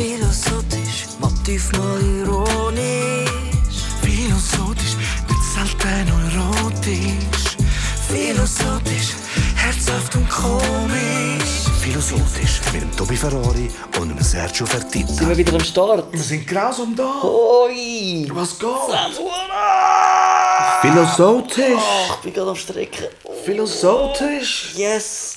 [0.00, 3.28] Philosophisch, Motiv mal ironisch.
[4.00, 4.96] Philosophisch,
[5.28, 7.58] nicht selten erotisch.
[8.08, 9.10] Philosophisch,
[9.56, 11.68] herzhaft und komisch.
[11.82, 15.12] Philosophisch mit dem Tobi Ferrari und dem Sergio Fertitta.
[15.12, 16.10] Sind wir wieder am Start?
[16.10, 17.20] Wir sind grausam da.
[17.22, 18.26] Oi!
[18.32, 18.70] Was geht?
[19.52, 21.82] Ach, Philosophisch.
[22.08, 23.04] ich bin gerade am Strecken.
[23.44, 24.72] Philosophisch.
[24.76, 25.29] Yes!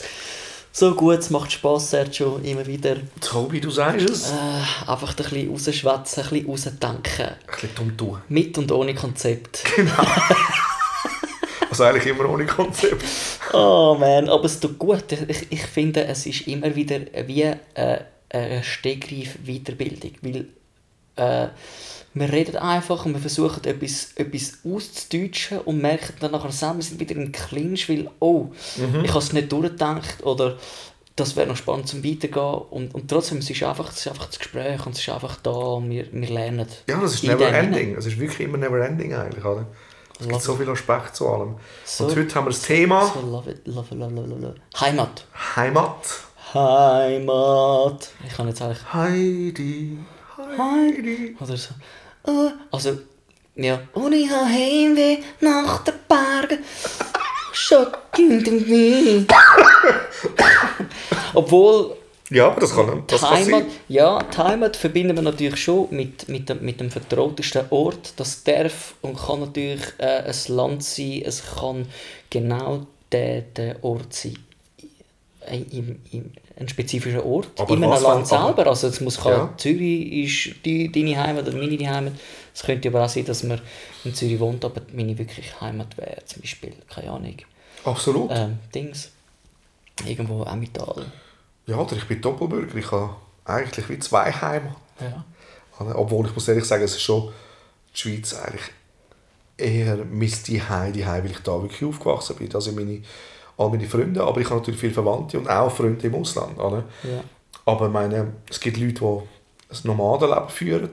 [0.75, 2.95] So gut, es macht Spass, Sergio, immer wieder.
[3.21, 4.31] Tobi, du sagst es.
[4.31, 7.25] Äh, einfach ein bisschen rausschwätzen, ein bisschen rausdenken.
[7.27, 8.21] Ein bisschen dumm tun.
[8.27, 9.63] Mit und ohne Konzept.
[11.69, 13.03] Also eigentlich immer ohne Konzept.
[13.51, 15.11] Oh man, aber es tut gut.
[15.27, 20.11] Ich, ich finde, es ist immer wieder wie äh, eine Stegreif-Weiterbildung.
[20.21, 20.45] Weil
[21.15, 21.47] äh,
[22.15, 26.83] wir reden einfach und wir versuchen etwas, etwas auszudeutschen und merken dann nachher selber, wir
[26.83, 28.47] sind wieder im Clinch, weil, oh,
[29.03, 30.57] ich habe es nicht durchgedacht oder
[31.15, 32.61] das wäre noch spannend zum Weitergehen.
[32.69, 35.35] Und, und trotzdem, es ist, einfach, es ist einfach das Gespräch und es ist einfach
[35.43, 36.67] da und wir, wir lernen.
[36.87, 37.95] Ja, das ist never ending.
[37.95, 39.65] Es ist wirklich immer never ending eigentlich, oder?
[40.19, 41.55] Es gibt so viele Aspekte zu allem.
[41.85, 44.55] So- Und heute haben wir das Thema So, love it, love love love.
[44.79, 45.25] Heimat.
[45.55, 46.05] Heimat.
[46.53, 48.09] Heimat.
[48.27, 49.97] Ich kann jetzt eigentlich Heidi.
[50.57, 51.35] Heidi.
[51.39, 51.73] Oder so.
[52.25, 52.97] Oh, also,
[53.55, 53.81] ja.
[53.93, 56.63] Und ich habe Heimweh nach den Bergen.
[57.51, 59.31] Schock in den Wind.
[61.33, 61.95] Obwohl,
[62.29, 63.71] Ja, aber das kann, das kann Heimat, sein.
[63.89, 68.13] ja, die Heimat verbinden wir natürlich schon mit, mit, dem, mit dem vertrautesten Ort.
[68.17, 71.21] Das darf und kann natürlich äh, ein Land sein.
[71.25, 71.87] Es kann
[72.29, 74.37] genau der, der Ort sein.
[75.47, 77.49] Ein, im, im, ein spezifischer Ort.
[77.59, 78.69] Aber in einem Land dann- aber- selber.
[78.69, 79.53] Also es muss kann, Ja.
[79.57, 80.11] Zürich
[80.49, 82.13] ist die, deine Heimat oder meine Heimat.
[82.53, 83.59] Es könnte aber auch sein, dass man
[84.03, 87.35] in Zürich wohnt, aber meine wirkliche Heimat wäre zum Beispiel, keine Ahnung,
[87.83, 88.31] Absolut.
[88.33, 89.11] ähm, Dings.
[90.05, 91.05] Irgendwo Emmental.
[91.67, 92.77] Ja, oder ich bin Doppelbürger.
[92.77, 94.75] Ich habe eigentlich wie zwei Heime.
[94.99, 95.23] Ja.
[95.95, 97.31] Obwohl ich muss ehrlich sagen, es ist schon
[97.93, 98.63] die Schweiz eigentlich
[99.57, 102.53] eher mein Zuhause, die weil ich da wirklich aufgewachsen bin.
[102.53, 103.01] Also meine,
[103.57, 106.57] all meine Freunde, aber ich habe natürlich viele Verwandte und auch Freunde im Ausland.
[106.59, 106.83] Oder?
[107.03, 107.23] Ja.
[107.65, 109.05] Aber meine, es gibt Leute, die
[109.75, 110.89] ein Nomadenleben führen.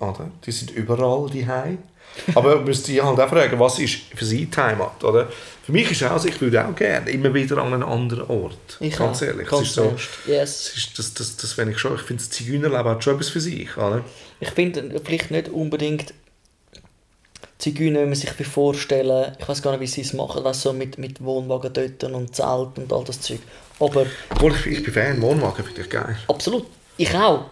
[0.00, 0.30] Oder?
[0.44, 1.46] Die sind überall die
[2.34, 5.02] Aber man müsste ich halt auch fragen, was ist für sie die Heimat?
[5.04, 5.28] Oder?
[5.62, 8.78] Für mich ist auch so, ich würde auch gerne immer wieder an einen anderen Ort.
[8.80, 9.26] Ich ganz auch.
[9.26, 9.48] ehrlich.
[9.48, 9.96] Ganz es ist so.
[10.26, 10.60] Yes.
[10.60, 13.28] es ist, das, das, das wenn ich schon, ich finde, das Zigeunerleben hat schon etwas
[13.30, 13.76] für sich.
[13.76, 14.04] Oder?
[14.40, 16.14] Ich finde vielleicht nicht unbedingt
[17.58, 20.72] Zigeuner, wie man sich vorstellen Ich weiß gar nicht, wie sie es machen, weißt, so
[20.72, 23.40] mit, mit Wohnwagen dort und Zelt und all das Zeug.
[23.80, 26.16] Aber Obwohl ich, ich bin Fan, Wohnwagen finde ich geil.
[26.28, 27.46] absolut, ich auch.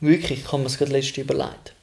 [0.00, 1.74] Wirklich, ich habe mir das gerade letztes überlegt.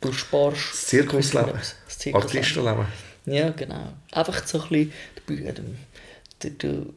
[0.00, 0.72] Du sparst...
[0.72, 1.52] Das Zirkusleben.
[1.52, 2.86] Das Zirkusleben.
[3.26, 3.92] Ja, genau.
[4.12, 4.92] Einfach so ein bisschen...
[6.38, 6.94] Du, du, du,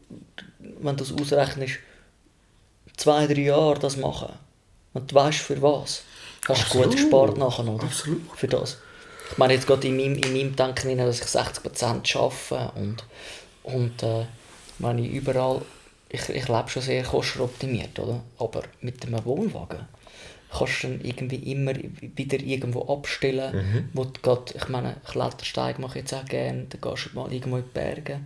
[0.81, 1.75] wenn du es ausrechnest,
[2.97, 4.33] zwei, drei Jahre das machen
[4.93, 6.03] und du weißt für was,
[6.47, 7.85] hast du gut gespart nachher, oder?
[7.85, 8.21] Absolut.
[8.35, 8.77] Für das.
[9.31, 13.03] Ich meine jetzt gerade in meinem, in meinem Denken, hinein, dass ich 60% arbeite und,
[13.63, 14.25] und äh,
[15.01, 15.61] ich überall...
[16.11, 18.21] Ich, ich lebe schon sehr kostenoptimiert, oder?
[18.39, 19.85] Aber mit einem Wohnwagen
[20.51, 23.89] kannst du dann irgendwie immer wieder irgendwo abstellen, Mhm.
[23.93, 27.31] wo du grad, ich meine, Klettersteig mache ich jetzt auch gerne, dann gehst du mal
[27.31, 28.21] irgendwo in die Berge,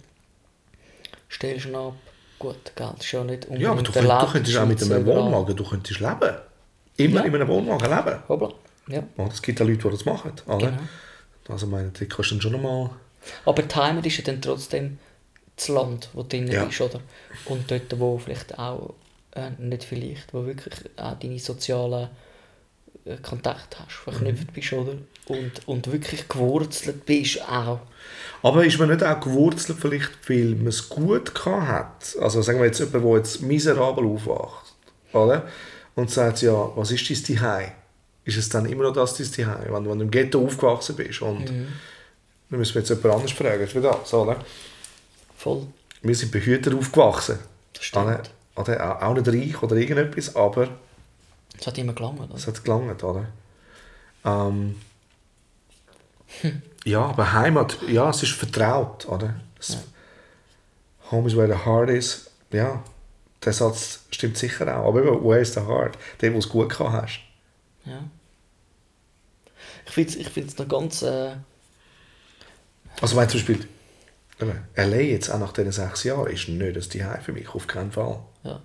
[1.29, 1.95] stellst ihn ab,
[2.39, 5.05] gut, Geld ist ja nicht unbedingt Ja, aber du, könnt, du könntest auch mit einem.
[5.05, 6.37] Wohnwagen, du könntest leben.
[6.95, 7.25] Immer Ja.
[7.25, 8.19] in einem Wohnwagen leben.
[8.29, 8.49] Hoppla.
[8.87, 10.33] Ja, Und es gibt ja Leute, die das machen.
[10.47, 10.57] Oder?
[10.71, 10.81] genau.
[11.49, 12.89] Also meine, da kannst du dann schon nochmal...
[13.45, 14.99] Aber die Heimat ist ja dann trotzdem
[15.55, 16.65] das Land, wo du drin Ja.
[16.65, 16.99] bist, oder?
[17.45, 18.93] Und dort, wo vielleicht auch,
[19.35, 22.09] äh, nicht vielleicht, wo wirklich auch deine sozialen
[23.05, 24.53] äh, Kontakte hast, verknüpft Mhm.
[24.53, 24.95] bist, oder?
[25.27, 27.79] Und, und wirklich gewurzelt bist auch.
[28.41, 32.21] Aber ist man nicht auch gewurzelt, vielleicht, weil man es gut gehabt hat?
[32.21, 34.73] Also sagen wir jetzt jemand, der jetzt miserabel aufwacht,
[35.13, 35.47] oder?
[35.95, 37.71] Und sagt, ja, was ist dein Zuhause?
[38.25, 39.65] Ist es dann immer noch das dein Zuhause?
[39.69, 41.67] Wenn, wenn du im Ghetto aufgewachsen bist und Mhm.
[42.49, 44.37] dann müssen wir jetzt jemand anderes fragen, ist das, oder?
[45.37, 45.67] Voll.
[46.01, 47.39] Wir sind behütet aufgewachsen.
[47.73, 48.31] Das stimmt.
[48.55, 49.01] Oder?
[49.03, 50.69] Auch nicht reich oder irgendetwas, aber
[51.57, 52.35] Das hat immer gelangt, oder?
[52.35, 53.25] es hat gelangt, oder?
[54.25, 54.75] Ähm,
[56.85, 59.35] ja, aber Heimat, ja, es ist vertraut, oder?
[59.59, 59.77] Es,
[61.11, 62.29] Home is where the heart is.
[62.51, 62.83] Ja,
[63.43, 64.87] der Satz stimmt sicher auch.
[64.87, 65.97] Aber eben, where is the heart?
[66.21, 67.19] Der, wo es gut gehabt hast.
[67.85, 68.03] Ja.
[69.85, 71.01] Ich finde es ich find's noch ganz...
[71.01, 71.35] Äh,
[73.01, 73.67] Also wenn zum Beispiel
[74.41, 74.97] eben, L.A.
[74.97, 78.19] jetzt auch nach diesen sechs Jahren ist nicht das Zuhause für mich, auf keinen Fall.
[78.43, 78.61] ja.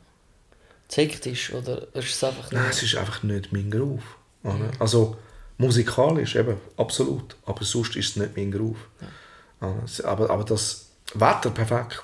[0.90, 2.76] Hektisch, oder ist es einfach Nein, nicht...
[2.76, 4.02] es ist einfach nicht mein Groove.
[4.42, 4.70] Oder?
[4.78, 5.18] Also
[5.58, 7.36] musikalisch eben, absolut.
[7.44, 8.78] Aber sonst ist es nicht mein Groove.
[9.60, 9.82] Oder?
[9.84, 12.02] Es- Aber, aber das Wetter perfekt.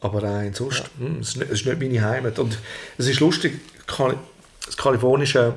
[0.00, 2.38] Aber rein sonst, hm, es, ist nicht, es ist nicht meine Heimat.
[2.38, 2.56] Und
[2.96, 5.54] es ist lustig, das Kalifornische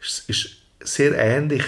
[0.00, 0.48] ist, ist
[0.80, 1.62] sehr ähnlich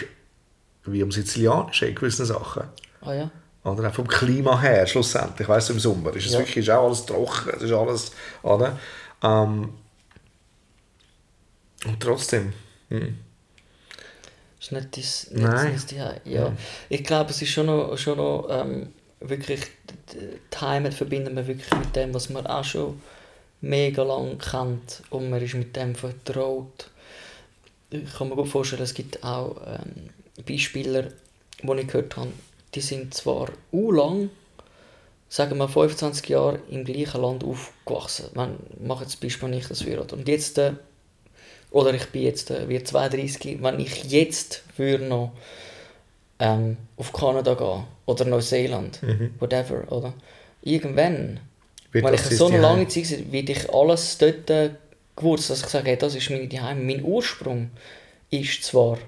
[0.84, 2.64] wie am Sizilianischen in gewissen Sachen.
[3.02, 3.30] Ah ja.
[3.64, 5.46] Oder auch vom Klima her, schlussendlich.
[5.46, 6.38] Weißt du, im Sommer ist es Ja.
[6.38, 8.12] wirklich ist auch alles trocken, es ist alles,
[8.42, 8.78] oder?
[9.22, 9.74] Ähm,
[11.86, 12.52] und trotzdem,
[12.88, 13.18] hm.
[14.60, 15.72] Ist nicht das, nicht Nein.
[15.72, 16.20] das Zuhause.
[16.24, 16.52] Ja.
[16.90, 19.60] Ich glaube, es ist schon noch, schon noch ähm, wirklich,
[20.12, 20.18] die
[20.52, 23.00] die Heimat verbinden wir wirklich mit dem, was man auch schon
[23.62, 26.90] mega lang kennt und man ist mit dem vertraut.
[27.90, 30.10] Ich kann mir gut vorstellen, es gibt auch ähm,
[30.46, 31.12] Beispiele,
[31.62, 32.32] die ich gehört habe,
[32.74, 34.30] die sind zwar u lang,
[35.28, 38.26] sagen wir 25 Jahre im gleichen Land aufgewachsen.
[38.34, 40.74] Man macht jetzt Beispiel nicht das für Und jetzt äh,
[41.70, 45.32] oder ich bin jetzt äh, wie 32, wenn ich jetzt würde noch
[46.38, 49.00] ähm, auf Kanada gehen oder Neuseeland,
[49.38, 50.14] whatever, oder?
[50.62, 51.40] Irgendwann,
[51.92, 54.50] Wird wenn ich so eine lange Zeit werde ich alles dort
[55.20, 56.86] gewusst, dass ich sage, hey, das ist meine Heim.
[56.86, 57.70] Mein Ursprung
[58.30, 58.98] ist zwar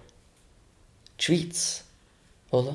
[1.19, 1.85] die Schweiz,
[2.50, 2.75] oder?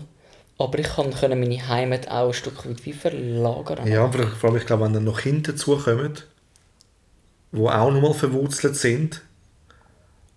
[0.60, 3.88] Aber ich kann meine Heimat auch ein Stück weit wie verlagern.
[3.88, 6.14] Ja, aber vor allem, ich glaube, wenn dann noch Kinder dazukommen,
[7.52, 9.22] die auch nochmal verwurzelt sind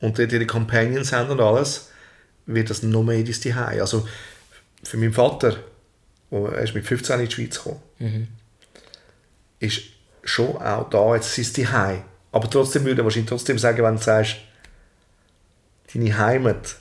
[0.00, 1.91] und dort ihre Companions haben und alles,
[2.47, 3.81] wird das noch mehr in dein Zuhause.
[3.81, 4.08] Also
[4.82, 5.56] für meinen Vater,
[6.31, 7.81] wo- er ist mit 15 in die Schweiz gekommen,
[9.58, 9.82] ist
[10.25, 12.02] schon auch da jetzt sein Zuhause.
[12.32, 14.36] Aber trotzdem würde er wahrscheinlich trotzdem sagen, wenn du sagst,
[15.92, 16.76] deine Heimat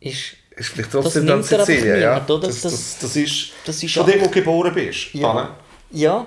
[0.00, 2.00] Ist, ist vielleicht trotzdem dann Sizilien.
[2.00, 2.20] Ja?
[2.20, 2.44] niemand?
[2.44, 5.12] Das, Das- das, das ist, das ist einfach- der, wo du geboren bist.
[5.14, 5.30] Ja.
[5.32, 5.50] Anne.
[5.90, 6.26] Ja.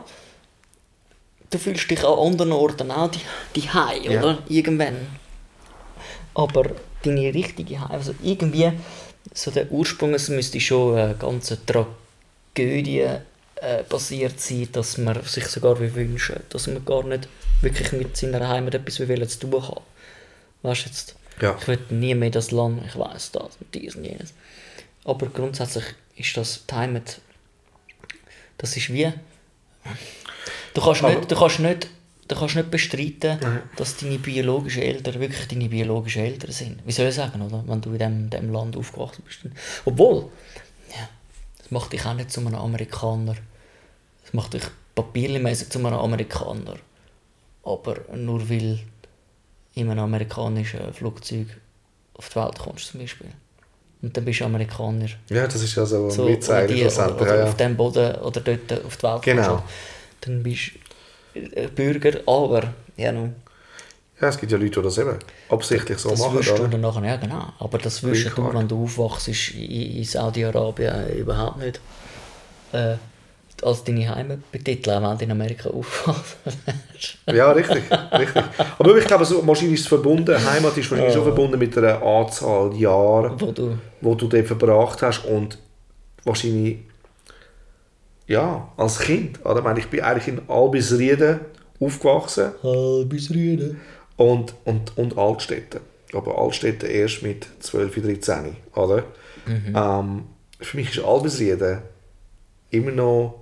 [1.49, 3.19] Du fühlst dich an anderen Orten auch die,
[3.55, 4.19] die Hei, Ja.
[4.21, 4.39] oder?
[4.47, 4.95] Irgendwann.
[6.33, 6.63] Aber
[7.03, 8.71] deine richtige Hei, also irgendwie,
[9.33, 13.05] so der Ursprung, es müsste schon eine ganze Tragödie
[13.61, 17.27] äh, passiert sein, dass man sich sogar wünschen, dass man gar nicht
[17.61, 19.81] wirklich mit seiner Heimat etwas will zu tun hat.
[20.63, 21.15] Weißt du jetzt?
[21.41, 21.57] Ja.
[21.59, 24.33] Ich will nie mehr das Land, ich weiß das und dies und jenes.
[25.05, 25.85] Aber grundsätzlich
[26.15, 27.19] ist das die Heimat,
[28.57, 29.11] das ist wie,
[30.73, 31.87] du kannst Aber- nicht, du kannst nicht,
[32.27, 33.39] du kannst nicht bestreiten,
[33.75, 36.79] dass deine biologischen Eltern wirklich deine biologischen Eltern sind.
[36.85, 37.63] Wie soll ich sagen, oder?
[37.65, 39.39] Wenn du in dem, dem Land aufgewachsen bist.
[39.85, 40.29] Obwohl,
[40.91, 41.09] ja,
[41.57, 43.35] das macht dich auch nicht zu einem Amerikaner.
[44.31, 44.63] Das macht dich
[44.95, 46.75] papiermäßig zu einem Amerikaner.
[47.63, 48.79] Aber nur weil
[49.75, 51.47] in einem amerikanischen Flugzeug
[52.13, 53.27] auf die Welt kommst zum Beispiel.
[54.01, 55.05] Und dann bist du Amerikaner.
[55.29, 57.21] Ja, das ist ja so ein So, Witz oder, eigentlich oder, schlussendlich.
[57.21, 59.47] oder ja, auf dem Boden oder dort auf die Welt Genau.
[59.47, 59.63] kommst.
[60.21, 60.71] Dann bist
[61.33, 63.35] du Bürger, aber ja, nun,
[64.19, 65.17] ja, es gibt ja Leute, die das eben
[65.49, 66.35] absichtlich so das machen.
[66.35, 66.67] wirst du Oder?
[66.67, 67.53] dann nachher, ja genau.
[67.59, 71.79] Aber das wirst du, wenn du aufwachst, in, in Saudi-Arabien überhaupt nicht
[72.73, 72.95] äh,
[73.63, 76.37] als deine Heimat betiteln, wenn du in Amerika aufwachst.
[77.33, 78.43] Ja, richtig, richtig.
[78.77, 82.01] Aber ich glaube, so, wahrscheinlich ist es verbunden, Heimat ist wahrscheinlich schon verbunden mit einer
[82.03, 85.57] Anzahl Jahre, wo du wo du dort verbracht hast und
[86.23, 86.77] wahrscheinlich,
[88.27, 89.43] ja, als Kind.
[89.43, 89.57] Oder?
[89.57, 91.39] Ich, meine, ich bin eigentlich in Albisrieden
[91.79, 93.79] aufgewachsen halbes Rüden.
[94.17, 95.81] und, und, und Altstädte.
[96.13, 98.55] Aber Altstädte erst mit 12, 13.
[98.75, 99.03] Oder?
[99.47, 100.25] Ähm,
[100.59, 101.79] für mich ist Albisrieden
[102.69, 103.40] immer noch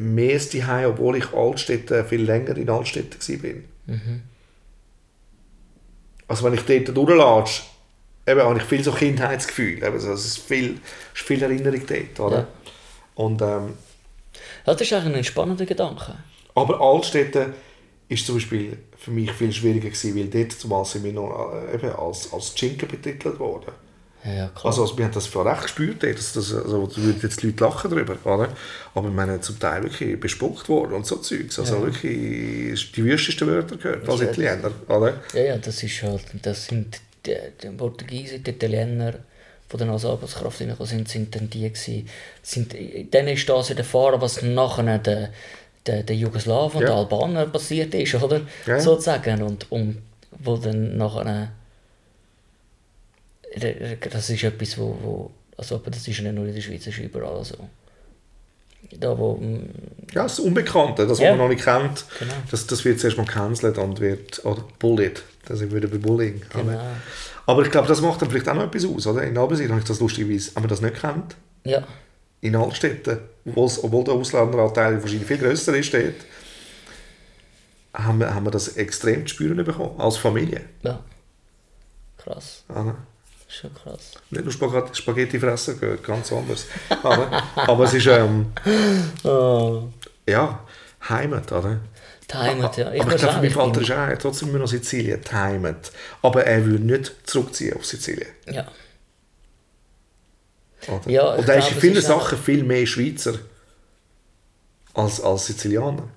[0.00, 3.50] mehr das Zuhause, obwohl ich Altstädte viel länger in Altstädte war.
[6.28, 7.62] Also wenn ich dort durchlatsche,
[8.26, 9.82] eben habe ich viel so Kindheitsgefühl.
[9.82, 10.78] Eben, so, es ist viel,
[11.14, 12.20] ist viel Erinnerung dort.
[12.20, 12.38] Oder?
[12.38, 12.46] Ja.
[13.14, 13.74] Und, ähm,
[14.64, 16.16] das ist eigentlich ein spannender Gedanke.
[16.54, 17.54] aber Altstädte
[18.08, 21.74] ist zum Beispiel für mich viel schwieriger gewesen, weil dort zumal sind wir noch äh,
[21.74, 23.72] eben als, als Schinken betitelt worden.
[24.24, 24.50] Ja, ja.
[24.64, 27.46] Also, also wir haben das voll recht gespürt, dass das, also, da würden jetzt die
[27.46, 28.48] Leute lachen drüber, oder?
[28.94, 31.58] Aber wir haben zum Teil wirklich bespuckt worden und so Zeugs.
[31.58, 34.26] Also wirklich die wüstesten Wörter gehört als Ja.
[34.30, 35.14] Italiener, oder?
[35.34, 39.14] Ja, ja, das ist halt, das sind die, die Portugiesen, die Italiener,
[39.72, 42.08] die dann als Arbeitskraft sind, sind dann die gewesen,
[42.42, 42.74] sind,
[43.12, 45.28] dann ist das widerfahren, was nachher den,
[45.86, 46.88] den, den Jugoslawen und Ja.
[46.88, 48.40] den Albanern passiert ist, oder?
[48.66, 48.80] Ja.
[48.80, 49.98] Sozusagen, und, und
[50.40, 51.50] wo dann nachher,
[54.10, 56.94] das ist etwas, wo, wo also aber das ist nicht nur in der Schweiz, das
[56.94, 57.56] ist überall so.
[58.92, 59.68] Da, wo, mm,
[60.14, 61.30] Ja, das Unbekannte, das, was Ja.
[61.30, 62.32] man noch nicht kennt, Genau.
[62.50, 65.98] das, das wird zuerst mal gecancelt und wird, oder bullied, da sind wir wieder bei
[65.98, 66.42] Bullying.
[66.52, 66.62] Genau.
[66.64, 66.84] oder?
[67.46, 69.22] Aber ich glaube, das macht dann vielleicht auch noch etwas aus, oder?
[69.24, 71.86] In Albesir habe ich das lustigerweise, wenn man das nicht kennt, ja,
[72.40, 73.18] in Altstädten,
[73.56, 76.14] obwohl der Ausländeranteil wahrscheinlich viel grösser ist dort,
[77.94, 80.60] haben wir, haben wir das extrem zu spüren bekommen, als Familie.
[80.82, 81.02] ja.
[82.18, 82.96] Krass, oder?
[83.48, 84.12] Schon krass.
[84.30, 86.66] Nicht nur Spaghetti, Spaghetti fressen ganz anders.
[87.02, 87.42] oder?
[87.56, 88.52] Aber es ist, ähm,
[89.24, 89.88] Oh.
[90.28, 90.64] ja,
[91.08, 91.80] Heimat, oder?
[92.30, 92.86] Die Heimat, ja.
[92.88, 95.90] aber ich glaube, auch, meinen Vater bin- ist er trotzdem immer noch Sizilien, die Heimat.
[96.20, 98.28] Aber er würde nicht zurückziehen auf Sizilien.
[98.46, 98.66] Ja.
[100.86, 101.10] Oder?
[101.10, 103.34] Ja, ich Und er ist in vielen auch- Sachen viel mehr Schweizer
[104.94, 106.08] als, als Sizilianer.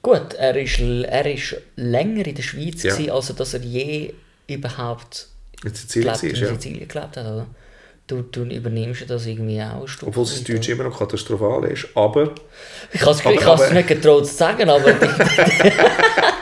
[0.00, 2.92] Gut, er ist, er ist länger in der Schweiz, Ja.
[2.94, 4.14] gewesen, als dass er je
[4.48, 5.28] überhaupt
[5.64, 6.48] In Sizilien gelebt, in ja.
[6.48, 7.26] Sizilien gelebt hat.
[7.26, 7.46] Oder?
[8.08, 11.86] Du, du übernimmst das irgendwie auch ein Stück Obwohl das Deutsch immer noch katastrophal ist.
[11.94, 12.34] Aber
[12.92, 14.92] Ich kann es ich nicht getraut zu sagen, aber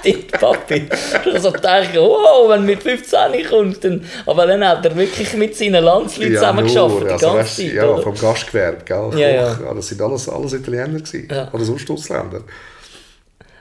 [0.03, 4.05] dein Papi hat so gedacht, wow, wenn du mit 15 kommst, dann...
[4.25, 7.73] Aber dann hat er wirklich mit seinen Landsleuten zusammen geschafft, die also, ganze weißt, Zeit,
[7.75, 8.03] ja, oder?
[8.03, 9.11] vom Gastgewerbe, gell?
[9.21, 9.75] Ja, ja.
[9.75, 11.29] Das sind alles, alles Italiener gewesen.
[11.31, 11.53] Ja.
[11.53, 12.43] Oder sonst Ausländer.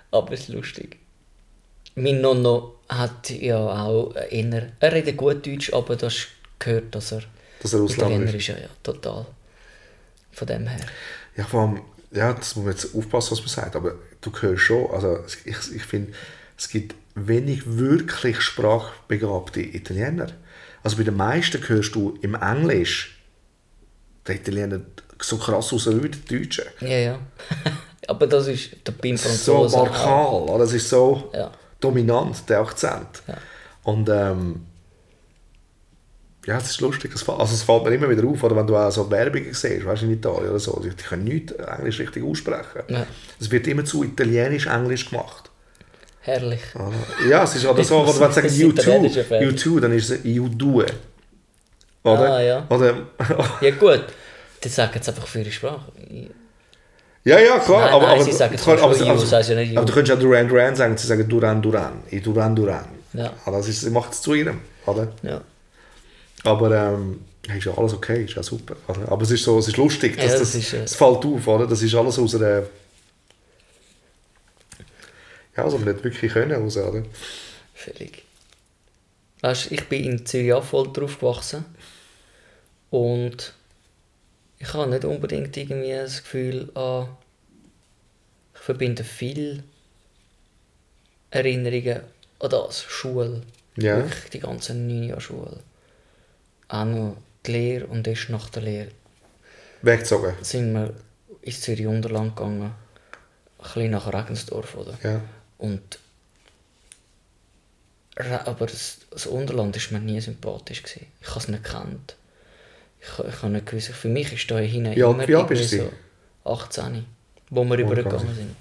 [0.10, 0.98] Aber es ist lustig.
[1.96, 4.72] Mein Nonno hat ja auch eher...
[4.80, 6.28] Er redet gut Deutsch, aber das
[6.58, 7.22] gehört, dass er
[7.62, 8.36] Dass er Ausländer Italiener ist.
[8.36, 8.48] ist.
[8.48, 9.26] Ja, ja, total.
[10.32, 10.80] Von dem her.
[11.38, 11.82] Ja, vor allem,
[12.12, 15.56] ja, das muss man jetzt aufpassen, was man sagt, aber du hörst schon, also ich,
[15.76, 16.12] ich finde,
[16.58, 20.28] es gibt wenig wirklich sprachbegabte Italiener.
[20.84, 23.20] Also bei den meisten hörst du im Englisch
[24.28, 24.82] den Italiener
[25.22, 26.66] so krass raus wie der Deutsche.
[26.82, 27.20] Ja, ja.
[28.08, 29.86] aber das ist der so Franzosen auch.
[29.90, 30.60] markal, oder?
[30.60, 31.52] das ist so Ja.
[31.80, 33.24] Dominant, der Akzent.
[33.28, 33.38] Ja.
[33.84, 34.66] Und ähm,
[36.46, 38.66] ja, es ist lustig, es, fällt- also es fällt mir immer wieder auf, oder wenn
[38.68, 42.00] du auch so Werbungen siehst, weißt du, in Italien oder so, die, können nicht Englisch
[42.00, 42.82] richtig aussprechen.
[42.88, 43.06] Ja.
[43.40, 45.50] Es wird immer zu italienisch-englisch gemacht.
[46.22, 46.62] Herrlich.
[46.76, 47.28] Oder?
[47.30, 49.44] Ja, es ist oder so, oder wenn Das italienische U2, Fan.
[49.44, 50.86] U2, dann ist es U2.
[52.04, 52.34] Oder?
[52.34, 52.66] Ah, ja.
[52.70, 53.08] Oder,
[53.62, 54.04] Ja gut,
[54.64, 55.92] die sagen jetzt einfach für ihre Sprache.
[57.24, 57.82] Ja, ja, klar.
[57.82, 59.78] Nein, aber, nein, aber, sie sagen aber, aber, U, das heisst ja nicht U.
[59.78, 62.86] aber du könntest auch Duran Duran sagen, sie sagen Duran Duran, in Duran Duran.
[63.14, 63.34] Ja.
[63.46, 65.12] Das ist, sie macht es zu ihrem, oder?
[65.24, 65.42] Ja.
[66.44, 67.22] Aber ähm,
[67.58, 68.76] ist ja alles okay, ist ja super.
[68.88, 69.12] Oder?
[69.12, 71.48] Aber es ist so, es ist lustig, dass Ja, das, das ist, äh, fällt auf,
[71.48, 71.68] oder?
[71.68, 72.64] Das ist alles aus einer...
[75.58, 77.04] Ja, also wir nicht wirklich können raus, oder?
[77.74, 78.24] Völlig.
[79.42, 81.66] Weißt, ich bin in Zürich-Affolter aufgewachsen
[82.90, 83.54] und
[84.60, 87.08] ich habe nicht unbedingt irgendwie das Gefühl, ah,
[88.54, 89.64] ich verbinde viel
[91.32, 92.02] Erinnerungen
[92.40, 93.42] an das, Schule.
[93.78, 93.98] Ja.
[93.98, 95.60] Wirklich die ganze neun Jahre Schule.
[96.68, 98.92] Auch noch die Lehre und erst nach der Lehre
[99.82, 100.34] Weggezogen.
[100.42, 100.94] sind wir
[101.42, 102.74] ins Zürich Unterland gegangen.
[103.60, 104.98] Ein bisschen nach Regensdorf, oder?
[105.04, 105.22] Ja.
[105.58, 106.00] Und
[108.46, 111.08] aber das, das Unterland ist mir nie sympathisch gewesen.
[111.22, 112.18] Ich habe es nicht gekannt.
[113.02, 114.98] Ich, ich habe nicht gewusst, für mich ist da hinten alt-
[115.30, 115.92] immer bist du so
[116.52, 117.06] 18,
[117.50, 118.56] wo wir Oh, übergegangen sind.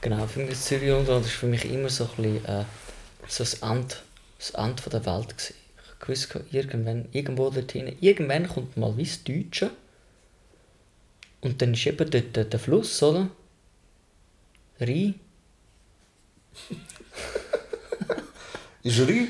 [0.00, 2.64] Genau, für mich Zürich Unterland ist für mich immer so ein bisschen äh,
[3.26, 3.94] so das Ende,
[4.38, 5.54] das Ende von der Welt gewesen.
[6.02, 9.70] Ich wusste, irgendwann, irgendwo dort hinten, irgendwann kommt mal wie das Deutsche
[11.40, 13.28] und dann ist eben dort der, der Fluss, oder?
[14.80, 15.14] Rhein.
[18.82, 19.26] Ist Rü.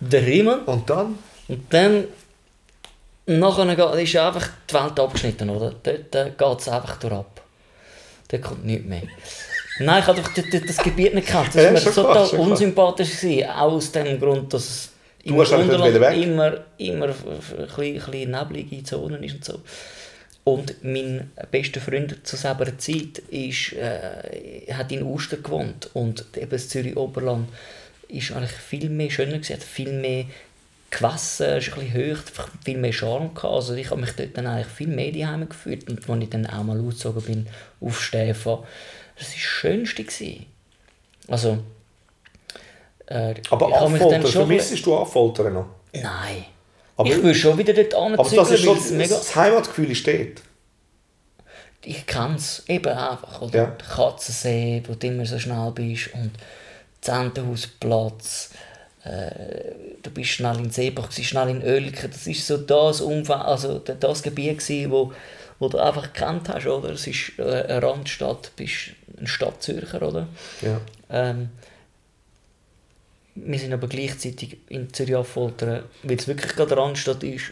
[0.00, 0.60] Der Riemen.
[0.64, 1.18] Und dann?
[1.48, 2.04] Und dann
[3.38, 5.74] nachher ist einfach die Welt abgeschnitten, oder?
[5.82, 7.40] Dort äh, geht es einfach durch ab.
[8.28, 9.02] Dort kommt nichts mehr.
[9.78, 11.48] Nein, ich habe doch das Gebiet nicht gekannt.
[11.54, 12.40] Das war mir total klar.
[12.40, 13.20] unsympathisch.
[13.20, 14.90] Gewesen, auch aus dem Grund, dass es
[15.24, 19.60] nicht Unterland immer, immer ein bisschen, neblige Zonen ist und so.
[20.44, 26.50] Und mein bester Freund zu selber Zeit ist, äh, hat in Uster gewohnt und eben
[26.50, 27.48] das Zürich Oberland
[28.08, 30.24] ist eigentlich viel mehr schöner gewesen, hat viel mehr
[30.92, 32.18] Gewässer, ist ein bisschen höher,
[32.64, 33.44] viel mehr Charme gehabt.
[33.54, 36.46] Also ich habe mich dort dann eigentlich viel mehr daheim gefühlt und als ich dann
[36.46, 37.46] auch mal ausgezogen bin
[37.80, 38.58] auf Stefan,
[39.16, 40.46] das war das Schönste gewesen.
[41.28, 41.58] Also
[43.06, 45.66] äh, Aber Affolter, vermissest du Affolter noch?
[45.94, 46.44] Nein.
[46.96, 49.16] Aber- ich will schon wieder dort Aber anzügeln, das ist schon, mega...
[49.16, 50.42] das Heimatgefühl dort.
[51.84, 53.56] Ich kenne es eben einfach, oder?
[53.58, 53.76] Ja.
[53.94, 56.30] Katzensee, wo du immer so schnell bist und
[57.00, 58.50] Zentenhausplatz.
[59.04, 62.10] Äh, du bist schnell in Seebach, schnell in Oelken.
[62.10, 65.12] Das ist so das Umfeld, also da- das Gebiet gewesen, wo,
[65.58, 66.90] wo du einfach gekannt hast, oder?
[66.90, 70.28] Es ist äh, eine Randstadt, du bist ein Stadtzürcher, oder?
[70.60, 70.80] Ja.
[71.10, 71.48] Ähm,
[73.34, 77.46] wir sind aber gleichzeitig in Zürich-Affoltern, weil es wirklich gerade eine Randstadt ist,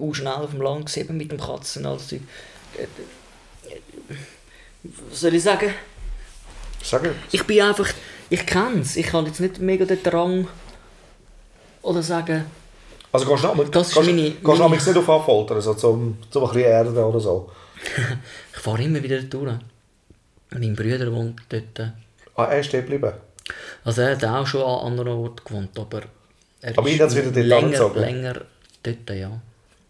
[0.00, 2.08] auch schnell auf dem Land gesehen mit dem Katzen alles.
[2.08, 2.20] Zeug.
[2.78, 2.86] Äh,
[5.10, 5.72] Was soll ich sagen?
[6.82, 7.12] Sag es.
[7.32, 7.88] Ich bin einfach,
[8.30, 8.96] ich kenne es.
[8.96, 10.46] Ich kann jetzt nicht mega den Drang
[11.84, 12.44] oder sagen,
[13.12, 15.74] Also gehst du noch, Das ist gehst, meine- gehst du meine- nicht auf Affolter, so
[15.74, 17.50] zum, zum ein bisschen Erden oder so?
[18.54, 19.54] ich fahre immer wieder durch.
[20.50, 21.92] Mein Bruder wohnt dort.
[22.36, 23.12] Ah, er ist dort geblieben.
[23.84, 26.02] Also er hat auch schon an anderen Orten gewohnt, aber
[26.62, 28.00] er Aber hat's wieder dort länger, angezogen?
[28.00, 28.34] länger
[28.82, 29.30] dort, ja.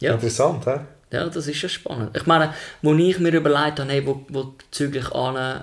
[0.00, 0.80] Ja, Interessant, hä?
[1.12, 2.14] ja, das ist ja spannend.
[2.16, 5.62] Ich meine, wo ich mir überlegt habe, hey, wo, wo zügig an,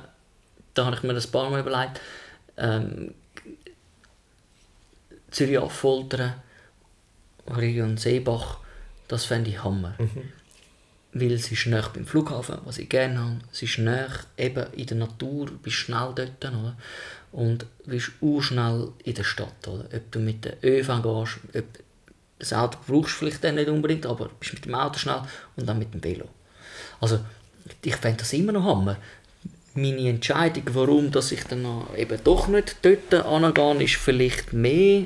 [0.73, 2.00] da habe ich mir ein paar Mal überlegt,
[2.57, 3.13] ähm,
[5.31, 6.33] Zürich affoltern,
[7.47, 8.57] Region Seebach,
[9.07, 9.95] das fände ich Hammer.
[11.13, 13.39] Weil es ist nahe beim Flughafen, was ich gerne habe.
[13.51, 14.07] Es ist nahe
[14.38, 16.45] eben in der Natur, du bist schnell dort.
[16.45, 16.77] Oder?
[17.33, 19.67] Und du bist auch schnell in der Stadt.
[19.67, 19.85] Oder?
[19.93, 21.65] Ob du mit der ÖV gehst, ob,
[22.39, 25.21] das Auto brauchst du vielleicht dann nicht unbedingt, aber du bist mit dem Auto schnell
[25.57, 26.27] und dann mit dem Velo.
[27.00, 27.19] Also,
[27.83, 28.97] ich fände das immer noch Hammer.
[29.73, 35.05] Meine Entscheidung, warum dass ich dann noch eben doch nicht dort angehe, ist vielleicht mehr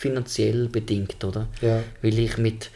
[0.00, 1.46] finanziell bedingt, oder?
[1.60, 1.82] Ja.
[2.00, 2.70] Weil ich mit,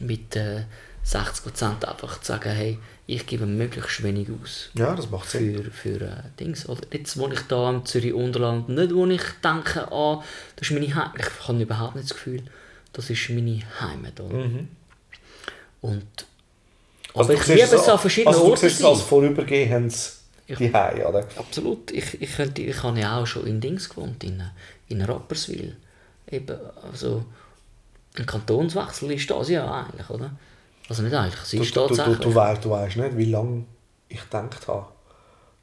[0.00, 0.62] mit äh,
[1.06, 5.62] 60% einfach sage, hey, ich gebe möglichst wenig aus Ja, das macht Sinn.
[5.62, 6.66] für, für äh, Dings.
[6.68, 10.24] Oder jetzt wohne ich da im Zürich Unterland, nicht wo ich denke, ah,
[10.56, 11.12] das ist meine Heimat.
[11.18, 12.42] Ich habe überhaupt nicht das Gefühl,
[12.94, 14.18] das ist meine Heimat.
[14.18, 14.34] Oder?
[14.36, 14.68] Mhm.
[15.82, 16.06] Und,
[17.12, 20.20] Also aber du ich liebe es an verschiedenen also du Orten siehst es als vorübergehendes
[20.48, 21.26] die Hei, oder?
[21.36, 21.90] Absolut.
[21.90, 24.42] Ich, ich, könnte, ich habe ja auch schon in Dings gewohnt, in,
[24.88, 25.76] in Rapperswil.
[26.30, 26.56] Eben,
[26.90, 27.24] also
[28.16, 30.30] ein Kantonswechsel ist das ja eigentlich, oder?
[30.88, 32.18] Also nicht eigentlich, es Du, ist du, du, tatsächlich.
[32.18, 33.64] du, weißt, du weißt nicht, wie lange
[34.08, 34.86] ich gedacht habe,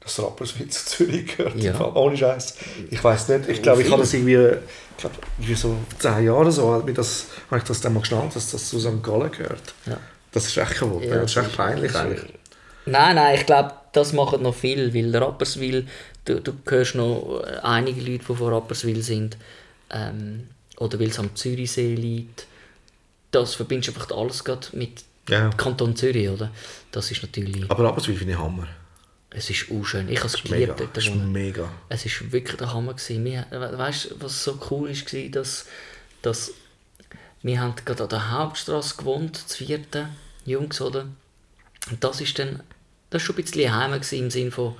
[0.00, 1.56] dass Rapperswil zu Zürich gehört.
[1.56, 1.78] Ja.
[1.94, 2.56] Ohne Scheiß.
[2.90, 3.48] Ich weiß nicht.
[3.48, 6.94] Ich glaube, ich habe das irgendwie, ich glaube, wie so zehn Jahre so, hat mir
[6.94, 9.02] das, habe ich das dann mal geschnallt, dass das zu St.
[9.02, 9.74] Gallen gehört.
[9.86, 9.98] Ja.
[10.32, 11.04] Das ist echt gewollt.
[11.04, 12.24] Ja, das ist echt peinlich eigentlich.
[12.86, 15.86] Nein, nein, ich glaube, das machen noch viel, weil Rapperswil,
[16.24, 19.36] du, du hörst noch einige Leute, die von Rapperswil sind,
[19.90, 20.48] ähm,
[20.78, 22.46] oder weil es am Zürichsee liegt,
[23.30, 25.50] das verbindest du einfach alles mit Ja.
[25.50, 26.50] Kanton Zürich, oder?
[26.92, 28.66] Das ist natürlich, Aber Rapperswil finde ich Hammer.
[29.30, 30.08] es ist auch schön.
[30.08, 30.72] Ich habe es mega.
[30.74, 31.70] geliebt, Das zu ist mega.
[31.90, 32.94] Es war wirklich der Hammer.
[32.94, 33.24] Gewesen.
[33.24, 35.66] Wir, weißt du, was so cool war, dass,
[36.22, 36.52] dass
[37.42, 40.08] wir haben gerade an der Hauptstraße gewohnt, das vierte,
[40.46, 41.06] Jungs, oder?
[41.90, 42.62] Und das ist dann,
[43.10, 44.74] das war schon ein bisschen heim gewesen, im Sinne von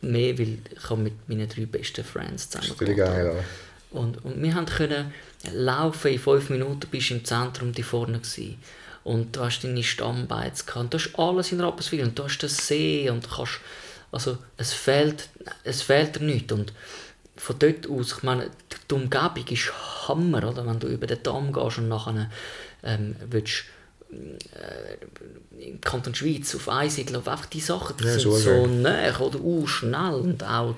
[0.00, 3.30] mehr, weil ich mit meinen drei besten Friends zusammen gewohnt, geil.
[3.30, 3.44] oder?
[3.90, 5.12] Und, und wir haben können
[5.52, 8.58] laufen, in fünf Minuten bist du im Zentrum die vorne gewesen.
[9.04, 10.84] Und du hast deine Stammbeiz gehabt.
[10.84, 13.60] Und du hast alles in Rapperswil und du hast den See und kannst,
[14.12, 15.28] also es fehlt,
[15.64, 16.52] es fehlt dir nichts.
[16.52, 16.72] Und
[17.36, 18.50] von dort aus, ich meine,
[18.90, 19.72] die, Umgebung ist
[20.08, 20.66] Hammer, oder?
[20.66, 22.30] Wenn du über den Damm gehst und nachher
[22.82, 23.64] ähm, willst,
[24.10, 29.18] äh, im Kanton Schweiz auf Einsiedeln, einfach die Sachen, die Ja, sind so so nah
[29.18, 30.74] oder uh, schnell und auch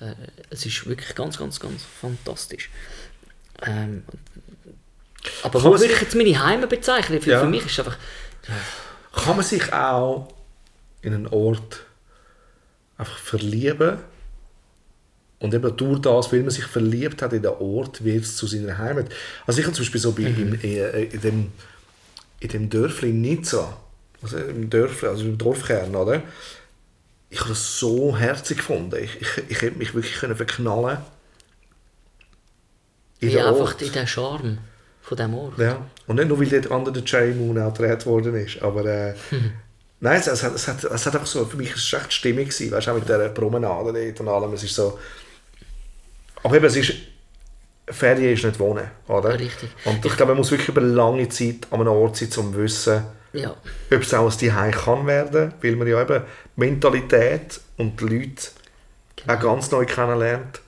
[0.00, 0.14] äh,
[0.50, 2.70] es ist wirklich ganz, ganz, ganz fantastisch.
[3.62, 4.04] Ähm,
[5.42, 7.20] aber wo würde ich jetzt meine Heime bezeichnen?
[7.20, 7.40] Für, Ja.
[7.40, 7.98] für mich ist es einfach...
[9.12, 10.28] Kann man sich auch
[11.02, 11.80] in einen Ort
[12.96, 13.98] einfach verlieben
[15.40, 18.46] und eben durch das, weil man sich verliebt hat in den Ort, wird es zu
[18.46, 19.06] seiner Heimat.
[19.46, 20.54] Also ich habe zum Beispiel so bei, Mhm.
[20.54, 21.52] im, äh, in, dem,
[22.40, 23.76] in dem Dörfli in Nizza,
[24.22, 26.22] also im Dörfli, also im Dorfkern, oder?
[27.30, 29.02] Ich habe das so herzig gefunden.
[29.02, 30.98] Ich, ich, ich hätte mich wirklich können verknallen
[33.20, 33.82] in Wie den einfach Ort.
[33.82, 34.58] in den Charme
[35.02, 35.58] von diesem Ort.
[35.58, 38.84] Ja, und nicht nur, weil dort andere der Jerry Moon auch gedreht worden ist, aber
[38.86, 39.14] äh,
[40.00, 42.12] nein, es, es, hat, es, hat, es hat einfach so, für mich ist es echt
[42.12, 44.98] stimmig gewesen, weißt du, auch mit dieser Promenade dort und allem, es ist so,
[46.42, 46.92] aber eben, es ist,
[47.88, 49.38] Ferien ist nicht Wohnen, oder?
[49.38, 49.68] Richtig.
[49.84, 52.58] Und ich glaube, man muss wirklich über lange Zeit an einem Ort sein, um zu
[52.58, 56.22] wissen, Ja, ob es auch ein Zuhause kann werden, weil man ja eben
[56.60, 58.50] Mentalität und die Leute
[59.16, 59.34] Genau.
[59.34, 60.60] auch ganz neu kennenlernt.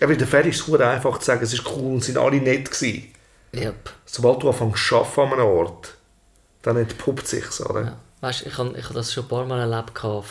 [0.00, 2.40] Eben in der Ferien ist es einfach zu sagen, es ist cool und sind alle
[2.40, 3.12] nett gewesen
[3.54, 3.90] yep.
[4.04, 5.94] sobald du anfängst zu arbeiten an einem Ort,
[6.62, 7.82] dann entpuppt sich oder?
[7.82, 7.96] Ja.
[8.20, 10.24] Weißt, ich habe ich hab das schon ein paar Mal erlebt von,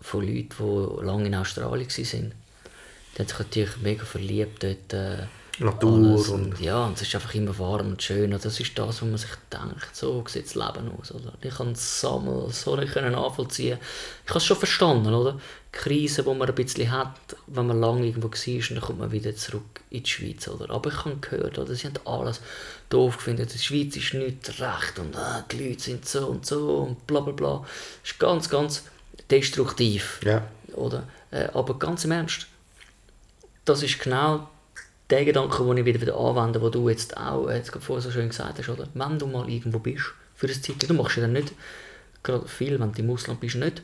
[0.00, 2.34] von Leuten, die lange in Australien waren.
[3.14, 4.92] Die haben sich natürlich mega verliebt dort.
[4.92, 5.26] Äh,
[5.60, 6.28] Natur alles.
[6.28, 8.32] und- Ja, und es ist einfach immer warm und schön.
[8.32, 11.12] Und das ist das, wo man sich denkt, so sieht das Leben aus.
[11.12, 11.32] Oder?
[11.42, 12.18] Ich kann es so
[12.76, 13.78] nicht nachvollziehen.
[14.24, 15.32] Ich habe es schon verstanden, oder?
[15.72, 17.14] Die Krise, die man ein bisschen hat,
[17.46, 20.48] wenn man lange irgendwo war, und dann kommt man wieder zurück in die Schweiz.
[20.48, 20.70] Oder?
[20.70, 21.74] Aber ich habe gehört, oder?
[21.74, 22.40] sie haben alles
[22.88, 23.46] doof gefunden.
[23.46, 27.20] Die Schweiz ist nicht recht und äh, die Leute sind so und so und bla
[27.20, 27.64] bla bla.
[28.02, 28.84] Das ist ganz, ganz
[29.30, 30.20] destruktiv.
[30.24, 30.42] Ja.
[30.74, 31.04] Oder?
[31.30, 32.46] Äh, aber ganz im Ernst,
[33.64, 34.48] das ist genau
[35.10, 38.10] der Gedanke, den ich wieder, wieder anwende, wo du jetzt auch äh, jetzt vorher so
[38.10, 38.88] schön gesagt hast, oder?
[38.94, 41.52] Wenn du mal irgendwo bist, für eine Zeit, du machst ja dann nicht,
[42.22, 43.82] gerade viel, wenn du im Ausland bist, nicht,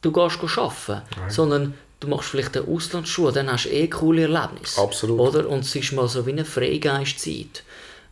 [0.00, 4.80] du gehst arbeiten, sondern du machst vielleicht eine Auslandsschule, dann hast du eh coole Erlebnisse.
[4.80, 5.20] Absolut.
[5.20, 5.48] Oder?
[5.48, 7.62] Und es ist mal so wie eine Freigeistzeit.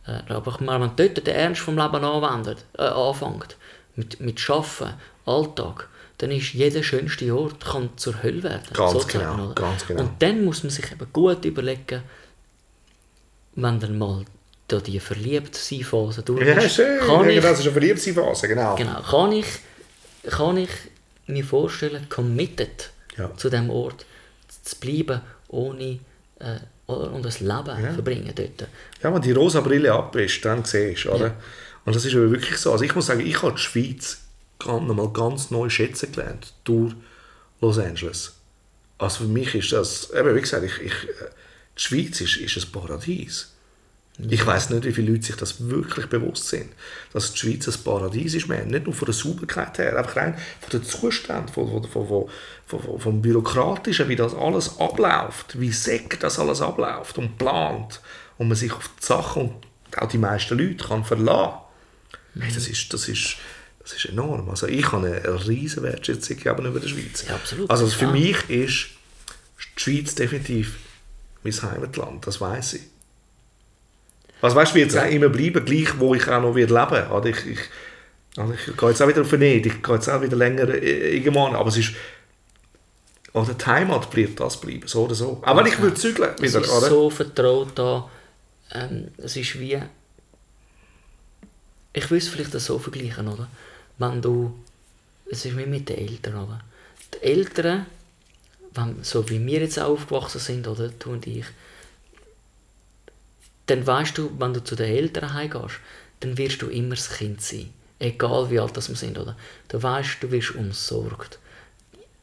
[0.07, 3.57] Äh, aber wenn dort der Ernst vom Leben anwendet, äh, anfängt,
[3.95, 4.93] mit, mit Arbeiten,
[5.25, 5.89] Alltag,
[6.21, 8.61] dann ist jeder schönste Ort kann zur Hölle werden.
[8.73, 9.55] Ganz genau, oder?
[9.55, 10.01] ganz genau.
[10.03, 12.03] Und dann muss man sich eben gut überlegen,
[13.55, 14.23] wenn dann mal
[14.67, 16.99] da die verliebt sein Phase durch Ja, ist, schön.
[16.99, 18.75] kann ja, ich, genau, das ist eine Verliebtsein-Phase, genau.
[18.75, 19.47] genau, kann ich,
[20.29, 20.69] kann ich
[21.25, 23.35] mir vorstellen, committed Ja.
[23.35, 24.05] zu dem Ort
[24.63, 25.99] zu bleiben, ohne
[26.39, 27.93] äh, und ein Leben Ja.
[27.93, 28.67] verbringen dort.
[29.01, 31.33] Ja, wenn die rosa Brille abbrichst, dann siehst du, oder?
[31.83, 32.71] Und das ist aber wirklich so.
[32.71, 34.19] Also ich muss sagen, ich habe die Schweiz
[34.65, 36.93] nochmal ganz neu schätzen gelernt durch
[37.59, 38.33] Los Angeles.
[38.97, 41.29] Also für mich ist das, eben wie gesagt, ich, ich, äh,
[41.77, 43.51] die Schweiz ist, ist ein Paradies.
[44.29, 46.69] Ich weiß nicht, wie viele Leute sich das wirklich bewusst sind,
[47.13, 48.47] dass die Schweiz ein Paradies ist.
[48.47, 52.29] Man, nicht nur von der Sauberkeit her, einfach rein von den Zuständen, von, von, von,
[52.67, 58.01] von, vom Bürokratischen, wie das alles abläuft, wie säck das alles abläuft und plant
[58.37, 59.65] und man sich auf die Sachen und
[59.97, 61.59] auch die meisten Leute kann verlassen.
[62.39, 63.37] Hey, das, ist, das, ist,
[63.81, 64.49] das ist enorm.
[64.49, 67.25] Also ich habe eine riesige Wertschätzung gegenüber der Schweiz.
[67.27, 67.69] Ja, absolut.
[67.69, 68.11] Also für Ja.
[68.11, 68.87] mich ist
[69.77, 70.77] die Schweiz definitiv
[71.43, 72.81] mein Heimatland, das weiß ich.
[74.41, 77.11] Also weißt du, wie jetzt auch immer bleiben, gleich wo ich auch noch wieder leben
[77.11, 77.59] oder ich, ich,
[78.37, 81.15] also ich gehe jetzt auch wieder auf Venedig, ich gehe jetzt auch wieder länger äh,
[81.17, 81.93] irgendwann, aber es ist
[83.33, 85.41] oder die Heimat bleibt das bleiben, so oder so.
[85.45, 86.89] Auch wenn ich würde zügeln Es ist oder?
[86.89, 88.09] so vertraut da.
[88.73, 89.79] Ähm, es ist wie.
[91.93, 93.47] Ich will es vielleicht so vergleichen, oder?
[93.97, 94.57] Wenn du.
[95.29, 96.61] Es ist wie mit den Eltern, oder?
[97.13, 97.85] Die Eltern,
[98.73, 100.89] wenn, so wie wir jetzt auch aufgewachsen sind, oder?
[100.89, 101.45] Du und ich.
[103.67, 105.79] Dann weißt du, wenn du zu den Eltern heimgehst,
[106.19, 107.73] dann wirst du immer das Kind sein.
[107.99, 109.37] Egal wie alt das wir sind, oder?
[109.67, 111.39] Du weißt, du wirst umsorgt.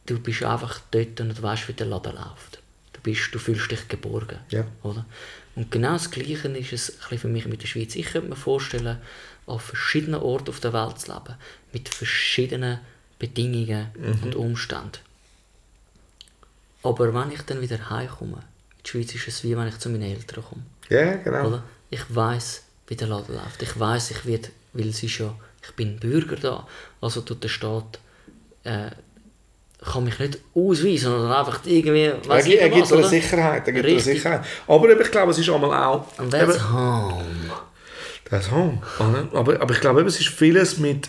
[0.07, 2.61] Du bist einfach dort und du weißt, wie der Laden läuft.
[2.92, 4.38] Du, bist, du fühlst dich geborgen.
[4.50, 4.66] Ja.
[4.83, 5.07] Oder?
[5.54, 7.94] Und genau das Gleiche ist es für mich mit der Schweiz.
[7.94, 8.98] Ich könnte mir vorstellen,
[9.49, 11.35] an verschiedenen Orten auf der Welt zu leben,
[11.73, 12.79] mit verschiedenen
[13.19, 13.89] Bedingungen
[14.23, 14.99] und Umständen.
[16.83, 19.89] Aber wenn ich dann wieder heimkomme, in die Schweiz ist es wie wenn ich zu
[19.91, 20.63] meinen Eltern komme.
[20.89, 21.49] Ja, genau.
[21.49, 21.63] Oder?
[21.91, 23.63] Ich weiß, wie der Laden läuft.
[23.63, 26.67] Ich weiß, ich werde, weil es ist ja, ich bin Bürger da,
[27.01, 27.99] also tut der Staat
[28.65, 28.91] äh,
[29.85, 33.09] kann mich nicht ausweisen, sondern einfach irgendwie, Er, weiss gibt- er ich gibt was, eine?
[33.09, 33.67] Sicherheit.
[33.67, 34.01] Er gibt eine.
[34.01, 34.45] Sicherheit.
[34.67, 36.19] Aber ich glaube, es ist einmal auch.
[36.19, 37.25] Und that's eben, home.
[38.51, 38.79] Home.
[38.99, 39.29] oder?
[39.33, 41.09] Aber, aber ich glaube, es ist vieles mit.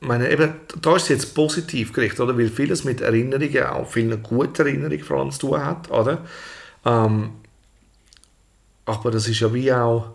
[0.00, 2.38] Meine, eben, da ist es jetzt positiv gerichtet, oder?
[2.38, 5.90] weil vieles mit Erinnerungen, auch vielen guten Erinnerungen vor allem zu tun hat.
[5.90, 6.24] Oder?
[6.84, 7.30] Ähm,
[8.84, 10.12] aber das ist ja wie auch.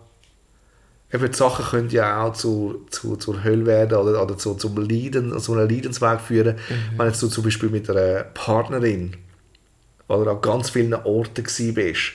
[1.11, 4.75] Eben, die Sachen können ja auch zu, zu, zur Hölle werden oder, oder zu, zum
[4.77, 6.55] Leiden, zu einem Leidensweg führen.
[6.97, 9.15] Wenn jetzt du zum Beispiel mit einer Partnerin
[10.07, 12.13] oder an ganz vielen Orten bist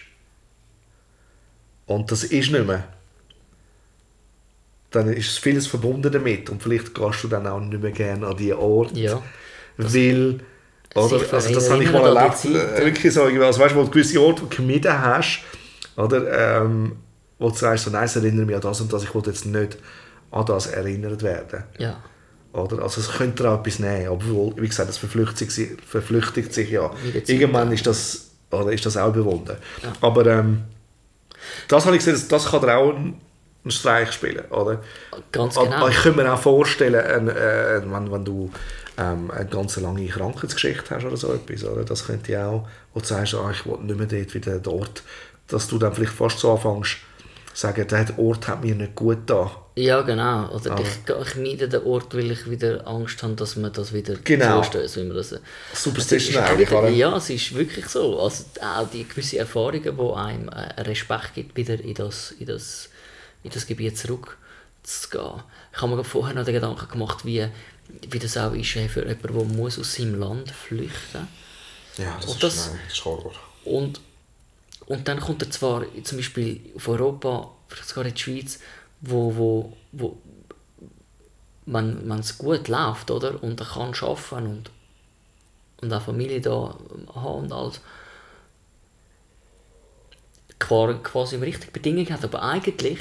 [1.87, 2.89] und das ist nicht mehr,
[4.91, 8.37] dann ist vieles verbunden damit und vielleicht gehst du dann auch nicht mehr gerne an
[8.37, 9.23] diese Orte, Ja.
[9.77, 10.41] weil
[10.95, 13.91] oder, also das habe ich mal erlebt, äh, wirklich so, also weißt du, wo du
[13.91, 15.41] gewisse Orte gemieden hast,
[15.97, 16.97] oder, ähm,
[17.39, 19.45] wo du sagst, so, nein, es erinnert mich an das und das, ich will jetzt
[19.45, 19.77] nicht
[20.31, 21.65] an das erinnert werden.
[21.79, 22.03] Ja.
[22.53, 22.83] Oder?
[22.83, 26.91] Also es könnte da etwas nehmen, obwohl, wie gesagt, das verflüchtigt sich, verflüchtigt sich ja.
[27.27, 29.57] Irgendwann ist das, oder ist das auch überwunden.
[30.01, 30.63] Aber ähm,
[31.69, 32.95] das habe ich gesehen, das, das kann dir auch
[33.69, 34.83] einen Streich spielen, oder?
[35.33, 35.89] Ganz genau.
[35.89, 38.51] Ich könnte mir auch vorstellen, äh, wenn, wenn du
[38.97, 41.85] ähm, eine ganz lange Krankheitsgeschichte hast oder so etwas, oder?
[41.85, 45.03] das könnte ja auch, wo du sagst, ah, ich will nicht mehr dort wieder dort,
[45.49, 46.97] dass du dann vielleicht fast so anfängst,
[47.55, 49.51] sagen, der Ort hat mir nicht gut da.
[49.75, 50.49] Ja, genau.
[50.51, 50.89] Oder Aber- ich,
[51.29, 54.61] ich meide den Ort, weil ich wieder Angst habe, dass man das wieder Genau.
[54.61, 55.35] zustößt, wie man das...
[55.73, 56.89] Superstition ist auch eigentlich, wieder?
[56.89, 58.21] Ja, es ist wirklich so.
[58.21, 62.89] Also auch die gewisse Erfahrungen, die einem äh, Respekt gibt, wieder in das, in das,
[63.43, 65.43] in das Gebiet zurückzugehen.
[65.73, 67.47] Ich habe mir vorher noch den Gedanken gemacht, wie,
[68.09, 71.29] wie das auch ist für jemanden, der muss aus seinem Land flüchten
[71.97, 73.33] Ja, das, Und ist, das- nein, das ist Horror.
[73.65, 74.01] und,
[74.87, 78.61] und dann kommt er zwar zum Beispiel auf Europa, vielleicht sogar in die Schweiz,
[79.01, 80.19] wo, wo, wo
[81.67, 83.43] wenn es gut läuft, oder?
[83.43, 84.71] Und er kann arbeiten und,
[85.83, 86.79] und auch Familie da
[87.15, 87.81] haben und alles,
[90.59, 92.25] qua- quasi im richtigen Bedingungen hat.
[92.25, 92.99] Aber eigentlich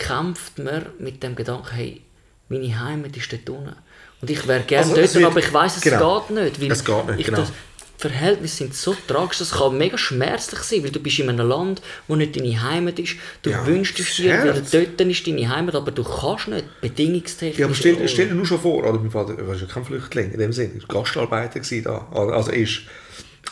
[0.00, 2.00] kämpft man mit dem Gedanken, hey,
[2.48, 3.76] meine Heimat ist dort unten.
[4.20, 6.20] Und ich wäre gerne Also, dort, wird- aber ich weiß es genau.
[6.22, 6.60] geht nicht.
[6.60, 7.38] Weil Es geht nicht, ich genau.
[7.38, 11.28] das, die Verhältnisse sind so tragisch, das kann mega schmerzlich sein, weil du bist in
[11.28, 13.16] einem Land, wo nicht deine Heimat ist.
[13.42, 17.58] Du Ja, wünschst es dir, weil dort ist deine Heimat, aber du kannst nicht, bedingungstechnisch.
[17.58, 19.84] Ja, aber stell, oder- stell dir nur schon vor, oder mein Vater war ja kein
[19.84, 22.80] Flüchtling in dem Sinne, er war Gastarbeiter da, also ist.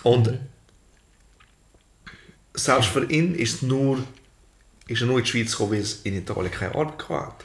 [0.02, 0.32] Und
[2.54, 3.98] selbst für ihn ist es nur,
[4.88, 7.44] ist er nur in die Schweiz gekommen, weil es in Italien keine Arbeit gab.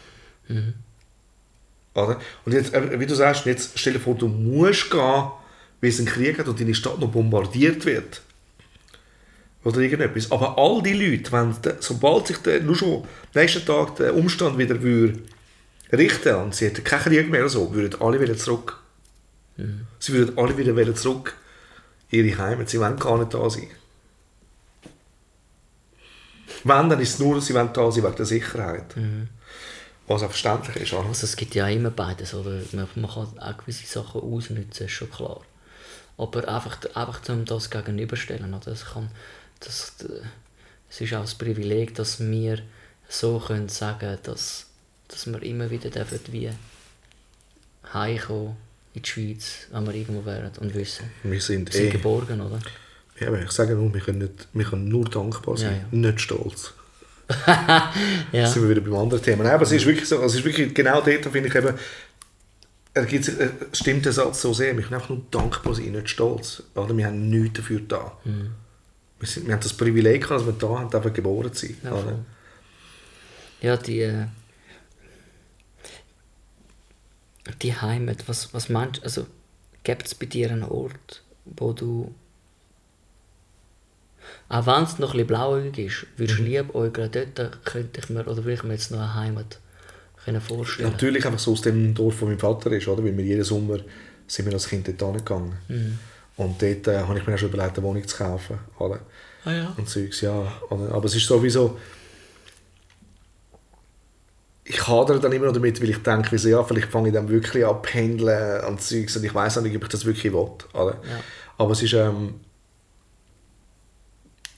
[1.94, 2.20] Oder?
[2.46, 6.08] Und jetzt, wie du sagst, jetzt stell dir vor, du musst gehen, weil es einen
[6.08, 8.22] Krieg hat und deine Stadt noch bombardiert wird.
[9.64, 10.32] Oder irgendetwas.
[10.32, 14.58] Aber all die Leute, wenn, sobald sich der, nur schon am nächsten Tag der Umstand
[14.58, 15.20] wieder würde
[15.92, 18.84] richten und sie hätten keinen Krieg mehr so, würden alle wieder zurück
[20.00, 21.36] Sie würden alle wieder zurück
[22.10, 22.70] in ihre Heimat.
[22.70, 23.68] Sie wollen gar nicht da sein.
[26.64, 28.96] Wenn, dann ist es nur, sie wollen da sein wegen der Sicherheit.
[30.08, 30.94] Was auch verständlich ist.
[30.94, 31.08] oder?
[31.08, 32.62] Also es gibt ja immer beides, oder?
[32.74, 35.42] Man, man kann auch gewisse Sachen ausnutzen, ist schon klar.
[36.18, 38.72] Aber einfach, einfach um das gegenüberstellen, oder?
[38.72, 39.10] Das kann,
[39.60, 39.94] das,
[40.90, 42.60] es ist auch das Privileg, dass wir
[43.08, 44.68] so können sagen, dass,
[45.08, 46.50] dass wir immer wieder dürfen wie
[47.94, 48.56] heimkommen
[48.94, 51.92] in die Schweiz, wenn wir irgendwo wären und wissen, Wir sind wir sind eh...
[51.92, 52.60] geborgen, oder?
[53.20, 56.10] Ja, aber ich sage nur, wir können, nicht, wir können nur dankbar sein, Ja, ja.
[56.10, 56.74] nicht stolz.
[57.48, 57.94] Ja.
[58.32, 59.44] Jetzt sind wir wieder beim anderen Thema.
[59.44, 61.74] Nein, aber es ist wirklich so, es ist wirklich genau dort, finde ich eben,
[62.94, 66.10] er gibt, er stimmt der Satz so sehr, wir können einfach nur dankbar sein, nicht
[66.10, 66.64] stolz.
[66.76, 66.96] Oder?
[66.96, 68.18] Wir haben nichts dafür da.
[68.24, 71.78] Wir, sind, wir haben das Privileg, dass wir da haben, einfach geboren zu sein.
[71.84, 72.20] Ja, oder?
[73.62, 74.26] Ja, die, äh,
[77.62, 79.26] die Heimat, was, was meinst du, also
[79.84, 82.14] gibt es bei dir einen Ort, wo du,
[84.50, 88.22] auch wenn es noch ein bisschen blauäugig ist, würdest du liebäugeln, dort könnte ich mir,
[88.22, 89.60] oder würde ich mir jetzt noch eine Heimat
[90.24, 93.04] können vorstellen Natürlich einfach so aus dem Dorf, wo mein Vater ist, oder?
[93.04, 93.80] weil wir jeden Sommer
[94.28, 95.54] sind wir als Kind dort hingegangen.
[95.68, 96.00] Mhm.
[96.38, 98.58] Und dort äh, habe ich mir auch schon überlegt, eine Wohnung zu kaufen.
[98.80, 99.00] Oder?
[99.46, 99.74] Ah ja.
[99.78, 100.52] und Zeugs, ja.
[100.70, 100.92] Oder?
[100.94, 101.78] Aber es ist sowieso...
[104.66, 107.14] Ich hadere dann immer noch damit, weil ich denke, wie so, ja, vielleicht fange ich
[107.14, 110.52] dann wirklich an pendeln und Zeugs und ich weiß nicht, ob ich das wirklich will.
[110.74, 111.02] Oder?
[111.04, 111.20] Ja.
[111.58, 111.94] Aber es ist...
[111.94, 112.36] Ähm,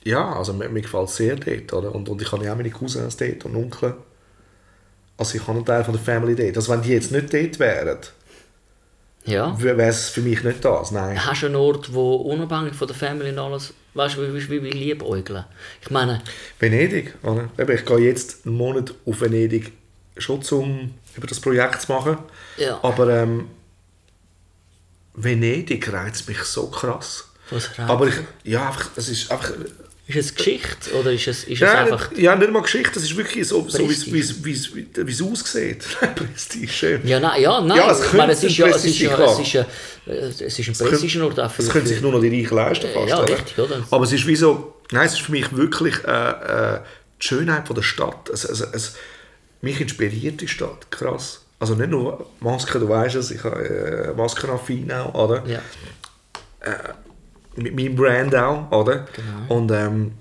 [0.05, 1.73] ja, also mir, mir gefällt es sehr dort.
[1.73, 1.93] Oder?
[1.93, 3.95] Und, und ich habe ja auch meine Cousins dort und Onkel.
[5.17, 6.55] Also ich habe einen Teil von der Family dort.
[6.57, 7.97] Also wenn die jetzt nicht dort wären,
[9.25, 9.59] Ja.
[9.61, 11.25] wäre es für mich nicht das, nein.
[11.25, 14.63] Hast du einen Ort, wo unabhängig von der Family und alles, weißt du, wie, wie,
[14.63, 15.45] wie liebäugeln?
[15.81, 16.21] Ich meine,
[16.59, 17.49] Venedig, oder?
[17.57, 19.71] Ich gehe jetzt einen Monat auf Venedig,
[20.17, 22.17] schon um über das Projekt zu machen.
[22.57, 22.79] Ja.
[22.83, 23.47] Aber ähm,
[25.13, 27.29] Venedig reizt mich so krass.
[27.49, 27.89] was reizt?
[27.89, 29.51] Aber ich, ja, einfach, es ist einfach...
[30.07, 32.11] ist es Geschichte oder ist es, ist es Ja, einfach...
[32.11, 34.15] nicht, ja, nicht mal Geschichte, es ist wirklich so, so wie es- Prestige.
[34.15, 35.83] wie es- wie es wie es aussieht.
[36.15, 37.07] Prestige, schön.
[37.07, 37.77] Ja, nein, ja, nein.
[37.77, 40.13] Ja, es ich meine, es ist ja, ein es ist ja, Prestige es ist ja,
[40.13, 41.63] äh, es ist ein Prestigeort auch für...
[41.63, 43.83] Das können sich nur noch die Reichen leisten fast, Ja, richtig, oder?
[43.89, 46.29] Aber es ist wie so, nein, es ist für mich wirklich äh,
[46.75, 46.79] äh,
[47.21, 48.29] die Schönheit von der Stadt.
[48.31, 48.95] Es, es, es,
[49.61, 51.41] mich inspiriert die Stadt, krass.
[51.57, 55.43] Also nicht nur Masken, du weißt es, ich habe äh, Maskenaffin auch, oder?
[55.47, 55.61] Ja,
[57.55, 59.07] Mit meinem Brand auch, oder?
[59.15, 59.55] Genau.
[59.55, 60.11] Und, ähm,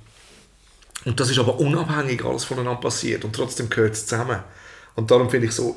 [1.04, 4.40] und das ist aber unabhängig alles voneinander passiert und trotzdem gehört es zusammen.
[4.94, 5.76] Und darum finde ich so,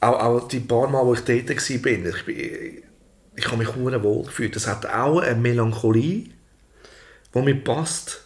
[0.00, 2.12] auch, auch die paar Mal, wo ich dort war, ich, bin,
[3.36, 4.56] ich habe mich sehr wohl gefühlt.
[4.56, 6.30] Das hat auch eine Melancholie,
[7.34, 8.22] die mir passt.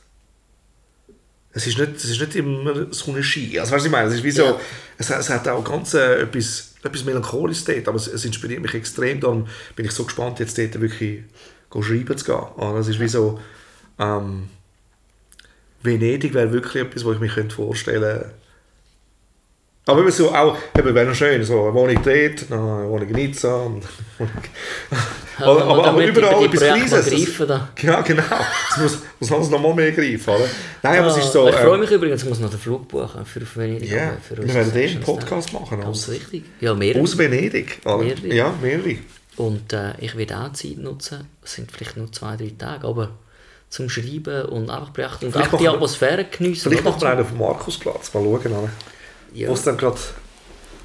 [1.52, 3.58] Es ist nicht, es ist nicht immer so eine Ski.
[3.58, 4.08] Also, weißt du, was ich meine?
[4.08, 4.60] Es, ist wie so, Ja.
[4.98, 8.74] es, es hat auch ganz äh, etwas, etwas Melancholisches dort, aber es, es inspiriert mich
[8.74, 9.20] extrem.
[9.20, 11.22] Darum bin ich so gespannt, jetzt dort wirklich
[11.70, 12.42] schreiben zu gehen.
[12.56, 12.78] Oder?
[12.78, 13.40] Es ist wie so,
[13.98, 14.48] ähm,
[15.82, 18.34] Venedig wäre wirklich etwas, was ich mir vorstellen könnte.
[19.86, 23.16] Aber eben so auch, eben wäre noch schön, so eine Wohnung dort, eine Wohnung in
[23.16, 23.54] Nizza.
[23.56, 23.82] Und,
[25.38, 27.10] Ja, aber, aber, aber damit überall etwas Kleines.
[27.10, 27.68] greifen, da.
[27.82, 28.22] Ja, genau.
[28.70, 30.44] Es muss, muss alles noch mal mehr greifen, oder?
[30.82, 31.48] Nein, aber es ist so...
[31.48, 33.90] ich freue ähm, mich übrigens, ich muss noch den Flug buchen für Venedig.
[33.90, 35.62] Ja, aber für wir werden den Podcast dann.
[35.62, 35.80] machen.
[35.80, 36.44] Ganz Aus, richtig.
[36.60, 37.00] Ja, mehr.
[37.00, 37.80] aus Venedig.
[37.84, 37.98] Oder?
[37.98, 38.34] Mehrere.
[38.34, 38.96] Ja, mehrere.
[39.36, 43.10] Und äh, ich werde auch Zeit nutzen, es sind vielleicht nur zwei, drei Tage, aber
[43.68, 46.70] zum Schreiben und einfach beachten und Vielleicht einfach die Atmosphäre geniessen.
[46.70, 48.14] Vielleicht machen wir einen auf dem Markusplatz.
[48.14, 48.70] Mal schauen, oder?
[49.34, 49.48] Ja.
[49.48, 49.98] wo es dann gerade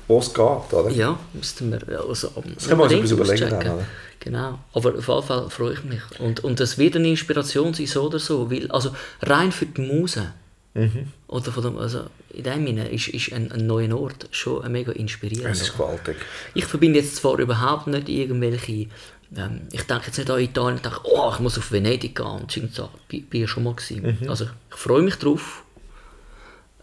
[0.07, 0.89] wo es geht, oder?
[0.89, 3.85] Ja, müssten wir also, Das können wir uns etwas überlegen dann, oder?
[4.19, 6.01] Genau, aber auf jeden Fall freue ich mich.
[6.19, 8.49] Und, und das wird eine Inspiration sein, so oder so.
[8.51, 8.89] Weil, also
[9.21, 10.33] rein für die Muse,
[10.75, 11.07] Mhm.
[11.27, 14.91] oder von dem, also in dem Sinne ist, ist ein, ein neuer Ort schon mega
[14.91, 15.47] inspirierend.
[15.55, 16.15] Es ist gewaltig.
[16.53, 18.88] Ich verbinde jetzt zwar überhaupt nicht irgendwelche.
[19.35, 22.25] Ähm, ich denke jetzt nicht an Italien, ich denke, oh, ich muss auf Venedig gehen
[22.25, 22.99] und so Sachen.
[23.07, 24.17] Bin, bin ja schon mal gewesen.
[24.21, 24.29] Mhm.
[24.29, 25.63] Also ich freue mich drauf.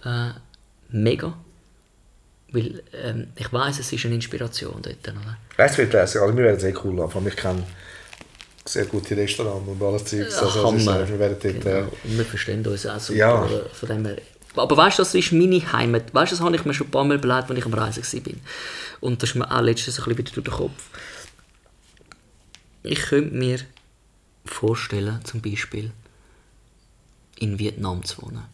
[0.05, 0.31] Äh,
[0.90, 1.35] mega.
[2.57, 5.09] Weil ähm, ich weiß, es ist eine Inspiration dort.
[5.09, 5.37] Oder?
[5.59, 7.27] Es wird lässig, also wir werden sehr cool anfangen.
[7.27, 7.62] Ich kenne
[8.64, 10.38] sehr gute Restaurants und alles Zeugs.
[10.38, 11.61] Also, es ist, äh, wir werden dort...
[11.61, 11.77] Genau.
[11.77, 13.19] Äh, Und wir verstehen uns auch super.
[13.19, 13.47] Ja.
[13.75, 14.16] Von dem her.
[14.55, 16.14] Aber weißt du, das ist meine Heimat.
[16.14, 18.03] Weißt du, das habe ich mir schon ein paar Mal überlegt, als ich am Reisen
[18.03, 18.33] war.
[19.01, 20.83] Und das ist mir auch letztens ein bisschen wieder durch den Kopf.
[22.83, 23.59] Ich könnte mir
[24.47, 25.90] vorstellen, zum Beispiel
[27.38, 28.45] in Vietnam zu wohnen.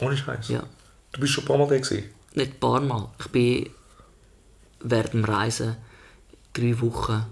[0.00, 0.48] ohne Scheiß.
[0.48, 0.64] Ja.
[1.12, 2.04] Du bist schon ein paar Mal da gewesen.
[2.34, 3.08] Nicht ein paar Mal.
[3.18, 3.70] Ich bin
[4.80, 5.76] während dem Reisen
[6.52, 7.24] drei Wochen,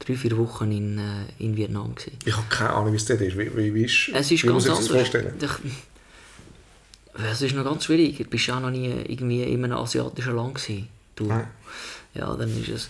[0.00, 1.94] drei, vier Wochen in, äh, in Vietnam.
[1.94, 2.18] Gewesen.
[2.24, 3.36] Ich habe keine Ahnung, wie es dort ist.
[3.38, 4.86] Wie, wie, wie, ist, Es ist wie ganz muss ich anders.
[4.88, 5.34] das vorstellen?
[5.40, 8.16] Ich- Es ist noch ganz schwierig.
[8.18, 10.88] Du bist auch noch nie irgendwie in einem asiatischen Land gewesen.
[11.16, 11.24] Du.
[11.26, 11.46] Nein.
[12.14, 12.88] Ja, dann ist es...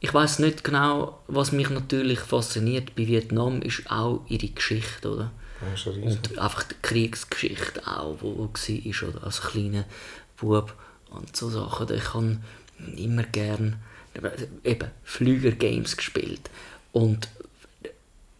[0.00, 5.30] ich weiß nicht genau, was mich natürlich fasziniert bei Vietnam, ist auch ihre Geschichte, oder?
[5.60, 5.92] Ja.
[5.92, 9.24] Und einfach die Kriegsgeschichte auch, wo, wo war, oder?
[9.24, 9.84] Als kleiner
[10.38, 10.74] Bub
[11.10, 11.94] und so Sachen.
[11.94, 12.38] Ich habe
[12.96, 13.76] immer gern
[14.64, 16.48] eben Flüger-Games gespielt.
[16.92, 17.28] Und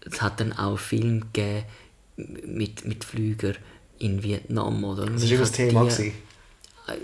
[0.00, 1.64] es hat dann auch Filme gegeben
[2.16, 3.52] mit, mit Flüger
[3.98, 5.04] in Vietnam, oder?
[5.04, 5.80] Das war immer das Thema.
[5.82, 6.12] gewesen.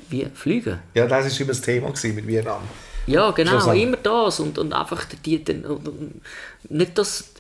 [0.09, 0.27] Wie?
[0.35, 0.79] Flügen?
[0.95, 2.63] Ja, das war immer das Thema mit Vietnam.
[3.07, 4.41] Ja, genau, immer das.
[4.41, 6.21] Und, und einfach die, die, und- und
[6.69, 7.33] nicht, dass,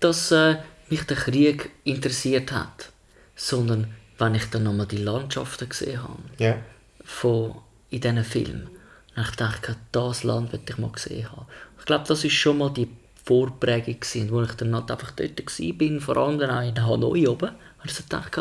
[0.00, 0.56] dass äh,
[0.88, 2.90] mich der Krieg interessiert hat,
[3.36, 6.56] sondern wenn ich dann nochmal die Landschaften gesehen habe, Ja.
[7.04, 7.54] von
[7.90, 8.68] in diesen Filmen,
[9.14, 11.46] dann habe ich gedacht, das Land will ich mal gesehen haben.
[11.78, 12.88] Ich glaube, das ist schon mal die
[13.24, 17.48] Vorprägung gewesen, wo ich dann halt einfach dort war, vor allem auch in Hanoi oben,
[17.50, 18.38] habe ich gedacht,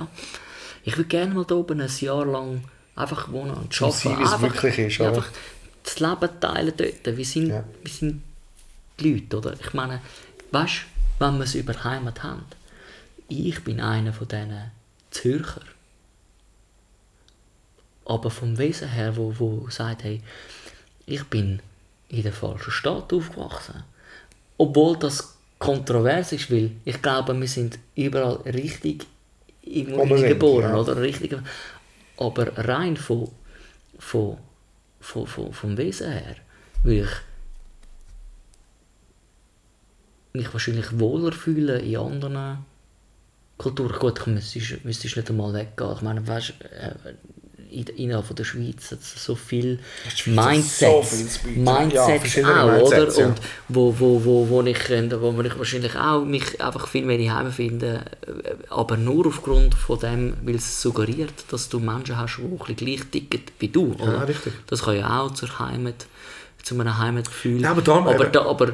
[0.84, 2.64] ich würde gerne mal da oben ein Jahr lang
[2.96, 4.18] einfach wohnen und arbeiten.
[4.20, 5.28] wie es wirklich ist, einfach
[5.88, 7.18] das Leben teilen dort.
[7.18, 7.64] Wie sind, Ja.
[7.84, 8.22] wie sind
[9.00, 9.54] die Leute, oder?
[9.60, 10.02] Ich meine,
[10.52, 10.82] weißt
[11.20, 12.46] du, wenn wir es über Heimat haben,
[13.30, 14.72] ich bin einer von diesen
[15.12, 15.62] Zürcher.
[18.06, 20.22] Aber vom Wesen her, wo, wo sagt, hey,
[21.06, 21.62] ich bin
[22.10, 23.84] in der falschen Stadt aufgewachsen.
[24.58, 29.06] Obwohl das kontrovers ist, weil ich glaube, wir sind überall richtig
[29.62, 30.78] irgendwo geboren, ja.
[30.78, 30.98] oder?
[30.98, 31.38] Richtig,
[32.18, 33.30] aber rein von,
[34.00, 34.38] von,
[35.00, 36.36] von, von, vom Wesen her
[36.84, 37.10] würde ich
[40.34, 42.66] mich wahrscheinlich wohler fühlen in anderen
[43.58, 43.98] Kulturen.
[44.00, 45.94] Gut, ich müsste, müsste nicht einmal weggehen.
[45.96, 46.94] Ich meine, weißt, äh,
[47.82, 49.80] innerhalb der Schweiz hat es so viel
[50.26, 51.48] Mindsets, so.
[51.48, 53.22] Ja, Mindsets verschiedene auch, Mindsets, oder?
[53.22, 53.28] ja.
[53.28, 57.18] Und wo, wo, wo, wo, ich, äh, wo ich wahrscheinlich auch mich einfach viel mehr
[57.18, 62.38] daheim finde, äh, aber nur aufgrund von dem, weil es suggeriert, dass du Menschen hast,
[62.38, 63.94] die ein bisschen gleich ticken wie du.
[63.94, 64.28] Oder?
[64.28, 64.54] richtig.
[64.68, 66.08] Das kann ja auch zur Heimat,
[66.68, 67.62] zu einem Heimatgefühl.
[67.62, 68.74] Ja, aber darum aber, da, aber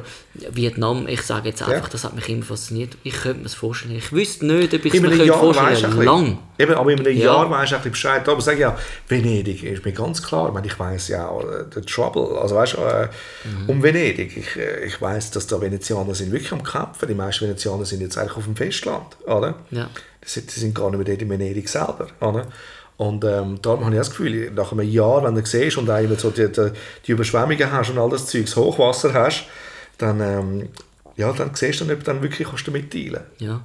[0.50, 1.88] Vietnam, ich sage jetzt einfach, Ja.
[1.90, 2.96] das hat mich immer fasziniert.
[3.02, 3.96] Ich könnte mir es vorstellen.
[3.96, 6.04] Ich wüsste nicht, ob ich es In mir Jahr vorstellen könnte.
[6.04, 6.38] Lang.
[6.58, 7.24] Eben, aber in einem Ja.
[7.24, 8.28] Jahr weisst du ein bisschen Bescheid.
[8.28, 8.76] Aber sag ja,
[9.08, 10.48] Venedig ist mir ganz klar.
[10.48, 13.08] Ich, meine, ich weiss ja auch, äh, der Trouble, also weißt du, äh,
[13.44, 13.68] Mhm.
[13.70, 14.36] um Venedig.
[14.36, 17.08] Ich, äh, ich weiss, dass da Venezianer sind wirklich am Kämpfen.
[17.08, 19.54] Die meisten Venezianer sind jetzt eigentlich auf dem Festland, oder?
[19.70, 19.88] Ja.
[20.24, 22.46] Die sind, die sind gar nicht mehr dort in Venedig selber, oder?
[22.96, 26.14] Und ähm, darum habe ich das Gefühl, nach einem Jahr, wenn du siehst und immer
[26.16, 26.70] so die, die,
[27.06, 29.46] die Überschwemmungen hast und all das Zeug, das Hochwasser hast,
[29.98, 30.68] dann, ähm,
[31.16, 33.64] ja, dann siehst du dann, ob du dann wirklich kannst damit teilen Ja.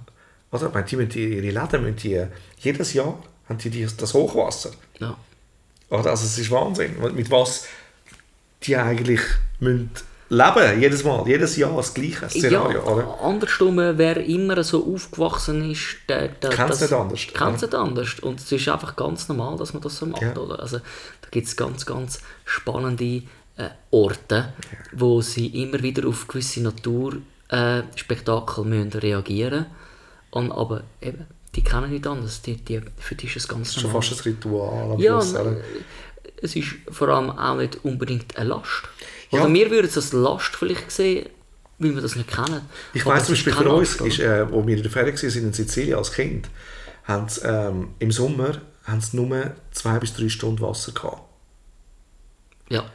[0.52, 0.68] oder?
[0.68, 2.26] Ich meine, die müssen ihre Läden müssen die,
[2.58, 4.72] jedes Jahr haben die, die das Hochwasser.
[5.00, 5.16] Ja.
[5.90, 6.10] Oder?
[6.12, 7.68] Also es ist Wahnsinn, mit was
[8.64, 9.22] die eigentlich
[9.60, 9.92] müssen
[10.30, 12.80] leben jedes Mal, jedes Jahr das gleiche Szenario.
[12.80, 13.20] ja, oder?
[13.22, 17.82] andersrum, wer immer so aufgewachsen ist, der, der Kennt's das- nicht anders, kennt's oder?
[17.84, 18.20] nicht anders.
[18.22, 20.22] Und es ist einfach ganz normal, dass man das so macht.
[20.22, 20.36] Ja.
[20.38, 20.60] Oder?
[20.60, 23.24] Also, da gibt es ganz, ganz spannende
[23.58, 24.54] äh, Orte,
[24.94, 29.66] wo sie immer wieder auf gewisse Naturspektakel äh, müssen reagieren
[30.34, 30.52] müssen.
[30.52, 32.42] Aber eben, die kennen nicht anders.
[32.42, 34.08] Die, die, für die ist es ganz Das ist schon normal.
[34.08, 35.36] fast ein Ritual Ja, Schluss.
[36.42, 38.84] es ist vor allem auch nicht unbedingt eine Last.
[39.32, 39.42] Ja.
[39.44, 41.30] Oder wir würden es als Last vielleicht sehen,
[41.78, 42.62] weil wir das nicht kennen.
[42.94, 45.54] Ich es zum Beispiel für uns, ist, äh, wo wir in der Ferien waren in
[45.54, 46.50] Sizilien als Kind,
[47.04, 51.22] haben sie, ähm, im Sommer haben sie nur zwei bis drei Stunden Wasser gehabt.
[52.70, 52.86] Ja,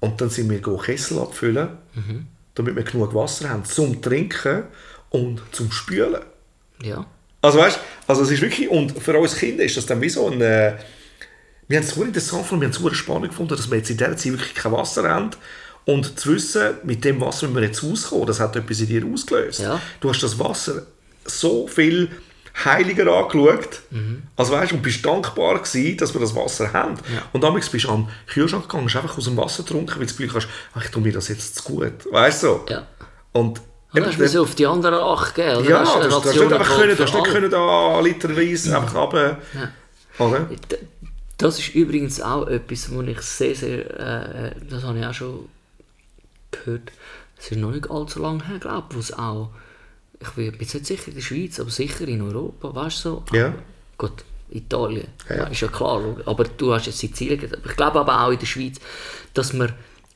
[0.00, 2.26] Und dann sind wir go Kessel abfüllen, Mhm.
[2.54, 4.64] damit wir genug Wasser haben zum Trinken
[5.10, 6.22] und zum Spülen.
[6.82, 7.06] ja.
[7.44, 10.28] Also weißt, also es ist wirklich, und für uns Kinder ist das dann wie so
[10.30, 10.76] ein, äh,
[11.66, 13.90] wir haben es sehr interessant gefunden, wir haben es sehr spannend gefunden, dass wir jetzt
[13.90, 15.30] in dieser Zeit wirklich kein Wasser haben
[15.84, 19.04] und zu wissen, mit dem Wasser müssen wir jetzt rauskommen, das hat etwas in dir
[19.04, 19.60] ausgelöst.
[19.60, 19.80] Ja.
[20.00, 20.82] Du hast das Wasser
[21.24, 22.08] so viel
[22.64, 24.22] heiliger angeschaut, Mhm.
[24.36, 26.96] also weißt, und bist dankbar gewesen, dass wir das Wasser haben.
[27.32, 30.00] Und damals bist du an den Kühlschrank gegangen, hast einfach aus dem Wasser getrunken, weil
[30.00, 32.60] du das Gefühl hast, ach, ich tue mir das jetzt zu gut, weißt du?
[32.68, 32.86] Ja.
[33.32, 33.60] Und
[33.94, 35.56] eben hast du so auf die anderen Acht gegeben?
[35.60, 35.70] Oder?
[35.70, 38.94] ja, Hast du hast, du nicht einfach können, du hast nicht können da literweise einfach
[38.94, 39.38] runter,
[40.18, 40.40] oder?
[40.70, 40.78] D-
[41.38, 45.48] Das ist übrigens auch etwas, wo ich sehr, sehr, äh, das habe ich auch schon
[46.52, 46.92] gehört,
[47.38, 49.50] es ist noch nicht allzu lange her, glaube ich, wo es auch,
[50.20, 53.24] ich bin jetzt nicht sicher in der Schweiz, aber sicher in Europa, weißt du so?
[53.32, 53.54] Ja.
[53.98, 55.44] Gut, Italien, Ja, ja.
[55.44, 57.62] ist ja klar, aber du hast jetzt Sizilien, gesagt.
[57.66, 58.76] ich glaube aber auch in der Schweiz,
[59.34, 59.72] dass man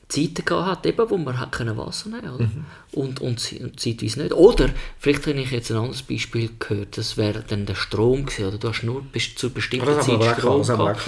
[0.09, 2.45] Zeiten gehabt hat, eben, wo man hat können Wasser nehmen oder?
[2.45, 2.65] Mhm.
[2.93, 4.31] Und, und, und zeitweise nicht.
[4.33, 4.69] Oder,
[4.99, 8.57] vielleicht habe ich jetzt ein anderes Beispiel gehört, das wäre dann der Strom gewesen, oder
[8.57, 11.01] du hast nur bis zu bestimmten Ah, Zeit Strom gehabt,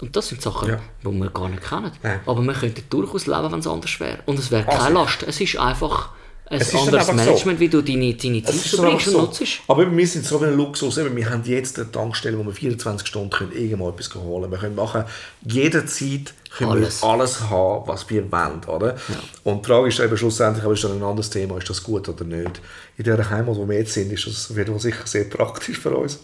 [0.00, 0.06] das.
[0.08, 0.80] Und das sind Sachen, Ja.
[1.04, 1.92] die wir gar nicht kennen.
[2.02, 2.20] Nein.
[2.26, 4.18] Aber wir könnten durchaus leben, wenn es anders wäre.
[4.26, 4.94] Und es wäre Ah, keine sicher.
[4.94, 5.22] Last.
[5.24, 6.10] Es ist einfach
[6.46, 7.30] ein Es anderes einfach so.
[7.30, 9.20] Management, wie du deine, deine Zeit verbringst und so.
[9.20, 9.42] nutzt.
[9.68, 10.98] Aber eben, wir sind so ein Luxus.
[10.98, 14.50] Eben, wir haben jetzt eine Tankstelle, wo wir 24 Stunden können irgendwo etwas holen können.
[14.52, 15.04] Wir können machen,
[15.46, 17.02] jederzeit können Alles.
[17.02, 18.64] wir alles haben, was wir wollen.
[18.66, 18.96] Oder?
[19.44, 22.08] Und die Frage ist eben schlussendlich, aber ist dann ein anderes Thema, ist das gut
[22.08, 22.60] oder nicht?
[22.96, 24.46] In dieser Heimat, wo wir jetzt sind, ist das
[24.82, 26.18] sicher sehr praktisch für uns.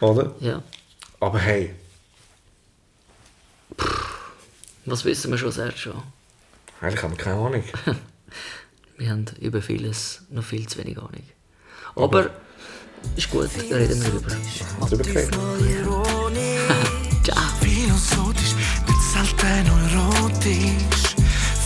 [0.00, 0.32] Oder?
[0.38, 0.62] Ja.
[1.18, 1.74] Aber hey,
[4.84, 6.02] Was wissen wir schon, Sergio?
[6.80, 7.64] eigentlich haben wir keine Ahnung.
[8.96, 11.22] Wir haben über vieles noch viel zu wenig Ahnung.
[11.94, 12.30] Aber
[13.14, 14.30] ist gut, da reden wir drüber.
[17.22, 17.38] Ciao.
[17.60, 18.54] philosophisch,
[18.88, 21.14] nicht selten erotisch.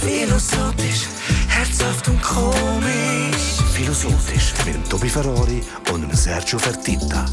[0.03, 1.07] Philosophisch,
[1.49, 3.63] herzhaft und komisch.
[3.73, 7.25] Philosophisch mit dem Tobi Ferrari und dem Sergio Fertitta.